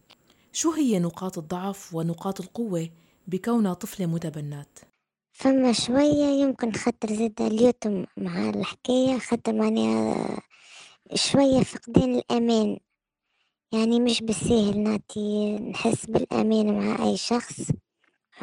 شو 0.51 0.71
هي 0.71 0.99
نقاط 0.99 1.37
الضعف 1.37 1.95
ونقاط 1.95 2.41
القوة 2.41 2.89
بكونها 3.27 3.73
طفلة 3.73 4.05
متبنات؟ 4.05 4.79
فما 5.31 5.73
شوية 5.73 6.25
يمكن 6.25 6.71
خاطر 6.71 7.13
زاد 7.13 7.41
اليوتم 7.41 8.05
مع 8.17 8.49
الحكاية 8.49 9.17
خاطر 9.19 9.53
معناها 9.53 10.41
شوية 11.15 11.63
فقدان 11.63 12.15
الأمان. 12.15 12.77
يعني 13.71 13.99
مش 13.99 14.21
بالسهل 14.21 14.79
نعطي 14.79 15.57
نحس 15.57 16.05
بالأمان 16.05 16.79
مع 16.79 17.05
أي 17.05 17.17
شخص. 17.17 17.71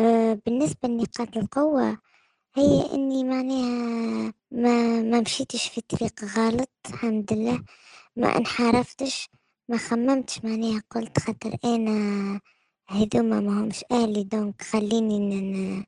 أه 0.00 0.38
بالنسبة 0.46 0.88
لنقاط 0.88 1.36
القوة 1.36 1.98
هي 2.56 2.94
إني 2.94 3.24
معناها 3.24 4.34
ما 4.50 5.02
ما 5.02 5.20
مشيتش 5.20 5.68
في 5.68 5.80
طريق 5.80 6.24
غلط 6.24 6.70
الحمد 6.90 7.32
لله. 7.32 7.64
ما 8.16 8.38
انحرفتش 8.38 9.28
ما 9.68 9.76
خممتش 9.78 10.44
معناها 10.44 10.82
قلت 10.90 11.18
خاطر 11.20 11.56
أنا 11.64 12.40
هذوما 12.88 13.40
ما 13.40 13.60
همش 13.60 13.84
أهلي 13.92 14.24
دونك 14.24 14.62
خليني 14.62 15.18
ن... 15.20 15.84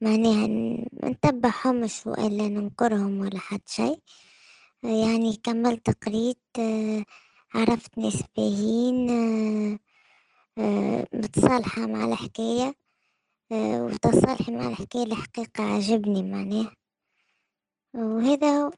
معناها 0.00 0.46
نتبعهمش 1.04 2.06
وإلا 2.06 2.48
ننكرهم 2.48 3.20
ولا 3.20 3.38
حد 3.38 3.60
شي 3.68 3.96
يعني 4.84 5.36
كملت 5.44 5.90
قريت 6.06 6.42
عرفت 7.54 7.98
ناس 7.98 8.22
باهين 8.36 9.06
متصالحة 11.14 11.86
مع 11.86 12.04
الحكاية. 12.04 12.74
وتصالحي 13.52 14.52
مع 14.52 14.68
الحكاية 14.68 15.02
الحقيقة 15.02 15.64
عجبني 15.64 16.22
معناه 16.22 16.70
وهذا 17.94 18.46
هو. 18.64 18.70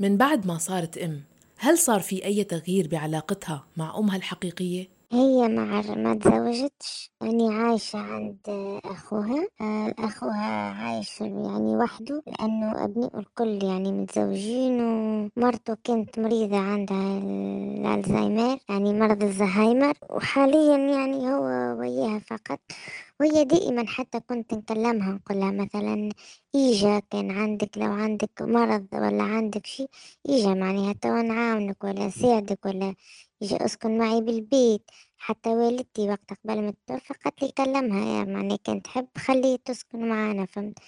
من 0.00 0.16
بعد 0.16 0.46
ما 0.46 0.58
صارت 0.58 0.98
أم 0.98 1.22
هل 1.58 1.78
صار 1.78 2.00
في 2.00 2.24
أي 2.24 2.44
تغيير 2.44 2.88
بعلاقتها 2.88 3.66
مع 3.76 3.98
أمها 3.98 4.16
الحقيقية؟ 4.16 4.88
هي 5.12 5.48
ما 5.48 5.82
ما 5.94 6.14
تزوجتش. 6.14 7.10
يعني 7.22 7.54
عايشة 7.54 7.98
عند 7.98 8.38
أخوها. 8.84 9.48
أخوها 9.98 10.70
عايش 10.72 11.20
يعني 11.20 11.76
وحده 11.76 12.22
لأنه 12.26 12.84
أبنائه 12.84 13.18
الكل 13.18 13.64
يعني 13.64 13.92
متزوجين 13.92 14.80
ومرته 14.80 15.76
كانت 15.84 16.18
مريضة 16.18 16.56
عندها 16.58 17.18
الألزهايمر 17.18 18.58
يعني 18.68 18.92
مرض 18.92 19.22
الزهايمر. 19.22 19.94
وحاليا 20.10 20.76
يعني 20.78 21.28
هو 21.32 21.44
وياها 21.80 22.18
فقط. 22.18 22.60
وهي 23.20 23.44
دائما 23.44 23.86
حتى 23.86 24.20
كنت 24.20 24.54
نكلمها 24.54 25.12
نقولها 25.12 25.50
مثلا 25.50 26.08
إيجا 26.54 26.98
كان 26.98 27.30
عندك 27.30 27.78
لو 27.78 27.92
عندك 27.92 28.42
مرض 28.42 28.86
ولا 28.92 29.22
عندك 29.22 29.66
شيء 29.66 29.88
إيجا 30.28 30.54
معناها 30.54 30.92
توا 30.92 31.22
نعاونك 31.22 31.84
ولا 31.84 32.06
نساعدك 32.06 32.66
ولا 32.66 32.94
يجي 33.40 33.56
أسكن 33.64 33.98
معي 33.98 34.20
بالبيت. 34.20 34.90
حتى 35.18 35.48
والدتي 35.50 36.08
وقت 36.10 36.32
قبل 36.44 36.62
ما 36.62 36.70
تتوفى 36.70 37.14
قالت 37.24 37.42
لي 37.42 37.52
كلمها 37.52 38.18
يا 38.20 38.24
معني 38.24 38.58
كانت 38.58 38.84
تحب 38.84 39.08
خليه 39.18 39.56
تسكن 39.64 40.08
معانا 40.08 40.46
فهمت؟ 40.46 40.78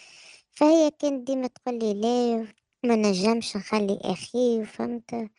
فهي 0.50 0.90
كانت 0.98 1.26
ديما 1.26 1.46
تقول 1.46 1.78
لي 1.78 1.94
لا 1.94 2.46
ما 2.84 2.96
نجمش 2.96 3.56
نخلي 3.56 3.98
أخي 4.04 4.64
فهمت؟ 4.64 5.30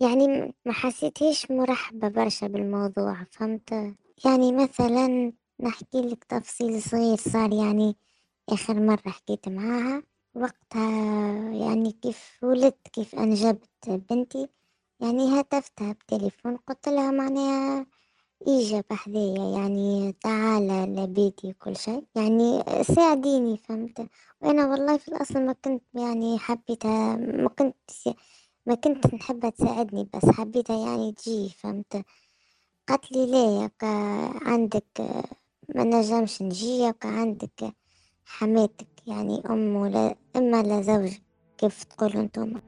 يعني 0.00 0.54
ما 0.66 0.72
حسيتهاش 0.72 1.50
مرحبة 1.50 2.08
برشا 2.08 2.46
بالموضوع 2.46 3.24
فهمت؟ 3.30 3.72
يعني 4.24 4.52
مثلا 4.52 5.32
نحكي 5.62 6.00
لك 6.02 6.24
تفصيل 6.24 6.82
صغير 6.82 7.16
صار 7.16 7.52
يعني 7.52 7.96
آخر 8.48 8.80
مرة 8.80 9.08
حكيت 9.10 9.48
معاها. 9.48 10.02
وقتها 10.34 10.90
يعني 11.54 11.92
كيف 11.92 12.38
ولدت 12.42 12.88
كيف 12.92 13.14
أنجبت 13.14 13.68
بنتي. 13.88 14.48
يعني 15.00 15.40
هتفتها 15.40 15.92
بتليفون. 15.92 16.56
قلت 16.56 16.88
لها 16.88 17.10
معناها 17.10 17.86
إجا 18.48 18.84
بحذايا 18.90 19.58
يعني 19.58 20.12
تعالى 20.22 20.86
لبيتي 21.02 21.48
وكل 21.50 21.76
شيء. 21.76 22.04
يعني 22.16 22.64
ساعديني 22.84 23.56
فهمت؟ 23.56 24.08
وأنا 24.40 24.66
والله 24.66 24.96
في 24.96 25.08
الأصل 25.08 25.46
ما 25.46 25.52
كنت 25.52 25.82
يعني 25.94 26.38
حبيتها 26.38 27.16
ما 27.16 27.48
كنت 27.48 27.76
ما 28.66 28.74
كنت 28.74 29.14
نحبها 29.14 29.50
تساعدني 29.50 30.08
بس 30.14 30.28
حبيتها 30.30 30.86
يعني 30.86 31.12
تجي 31.12 31.48
فهمت؟ 31.48 32.04
قالت 32.88 33.12
لي 33.12 33.26
لا 33.26 33.64
يبقى 33.64 34.30
عندك 34.46 35.02
ما 35.74 35.84
نجمش 35.84 36.42
نجي 36.42 36.78
يبقى 36.78 37.08
عندك 37.08 37.74
حماتك 38.24 38.86
يعني 39.06 39.42
أم 39.50 39.76
ولا 39.76 40.14
إما 40.36 40.62
لا 40.62 40.82
زوج 40.82 41.12
كيف 41.58 41.84
تقولوا 41.84 42.22
أنتم؟ 42.22 42.60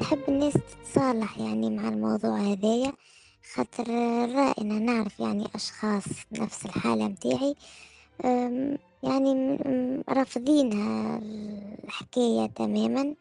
نحب 0.00 0.20
الناس 0.28 0.52
تتصالح 0.52 1.38
يعني 1.38 1.70
مع 1.70 1.88
الموضوع 1.88 2.38
هذايا 2.38 2.92
خاطر 3.54 3.88
رائنا 4.34 4.78
نعرف 4.78 5.20
يعني 5.20 5.46
أشخاص 5.54 6.04
نفس 6.32 6.66
الحالة 6.66 7.08
متاعي 7.08 7.54
يعني 9.02 9.58
رافضينها 10.08 11.18
الحكاية 11.84 12.46
تماما. 12.46 13.14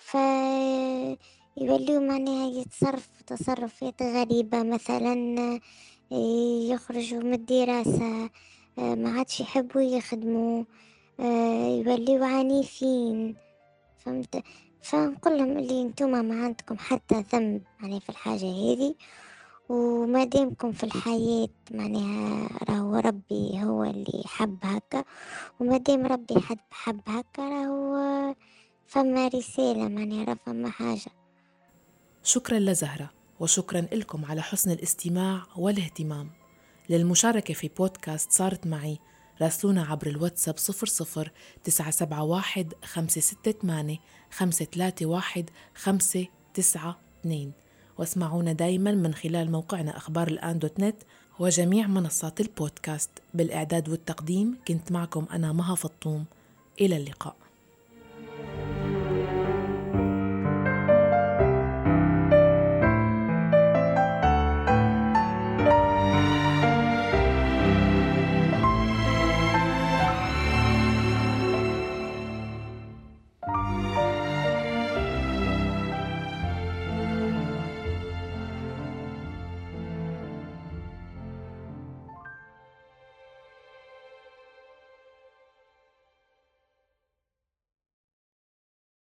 فيوليو 0.00 2.00
معناها 2.00 2.46
يتصرف 2.50 3.08
تصرفات 3.26 4.02
غريبة 4.02 4.62
مثلا 4.62 5.14
يخرجوا 6.70 7.22
من 7.22 7.34
الدراسة 7.34 8.30
ما 8.76 9.10
عادش 9.10 9.40
يحبوا 9.40 9.82
يخدموا 9.82 10.64
يوليو 11.86 12.24
عنيفين. 12.24 13.36
فهمت؟ 13.98 14.42
فنقول 14.82 15.38
لهم 15.38 15.58
اللي 15.58 15.82
انتوما 15.82 16.22
ما 16.22 16.44
عندكم 16.44 16.78
حتى 16.78 17.24
ذنب 17.32 17.62
يعني 17.82 18.00
في 18.00 18.08
الحاجة 18.08 18.50
هذي 18.50 18.96
وما 19.68 20.24
دامكم 20.24 20.72
في 20.72 20.84
الحياة 20.84 21.48
معناها 21.70 22.48
راهو 22.68 22.96
ربي 22.96 23.62
هو 23.62 23.84
اللي 23.84 24.22
حب 24.26 24.58
هكا 24.62 25.04
وما 25.60 25.76
دام 25.76 26.06
ربي 26.06 26.40
حد 26.40 26.58
حب 26.70 27.00
هكا 27.06 27.42
راهو 27.42 28.34
فما 28.90 29.28
رسالة 29.28 29.88
معناها 29.88 30.34
فما 30.46 30.70
حاجة. 30.70 31.10
شكرا 32.22 32.58
لزهرة 32.58 33.10
وشكرا 33.40 33.80
لكم 33.80 34.24
على 34.24 34.42
حسن 34.42 34.70
الاستماع 34.70 35.42
والاهتمام. 35.56 36.30
للمشاركة 36.88 37.54
في 37.54 37.68
بودكاست 37.68 38.32
صارت 38.32 38.66
معي 38.66 38.98
راسلونا 39.42 39.82
عبر 39.82 40.06
الواتساب 40.06 40.58
00 40.58 41.30
971 41.64 42.72
568 42.84 43.98
531 44.30 45.44
592 45.74 47.52
واسمعونا 47.98 48.52
دايما 48.52 48.92
من 48.92 49.14
خلال 49.14 49.52
موقعنا 49.52 49.96
أخبار 49.96 50.28
الآن 50.28 50.58
دوت 50.58 50.80
نت 50.80 51.02
وجميع 51.38 51.86
منصات 51.86 52.40
البودكاست. 52.40 53.10
بالإعداد 53.34 53.88
والتقديم 53.88 54.58
كنت 54.68 54.92
معكم 54.92 55.26
أنا 55.32 55.52
مها 55.52 55.74
فطوم. 55.74 56.24
إلى 56.80 56.96
اللقاء. 56.96 57.39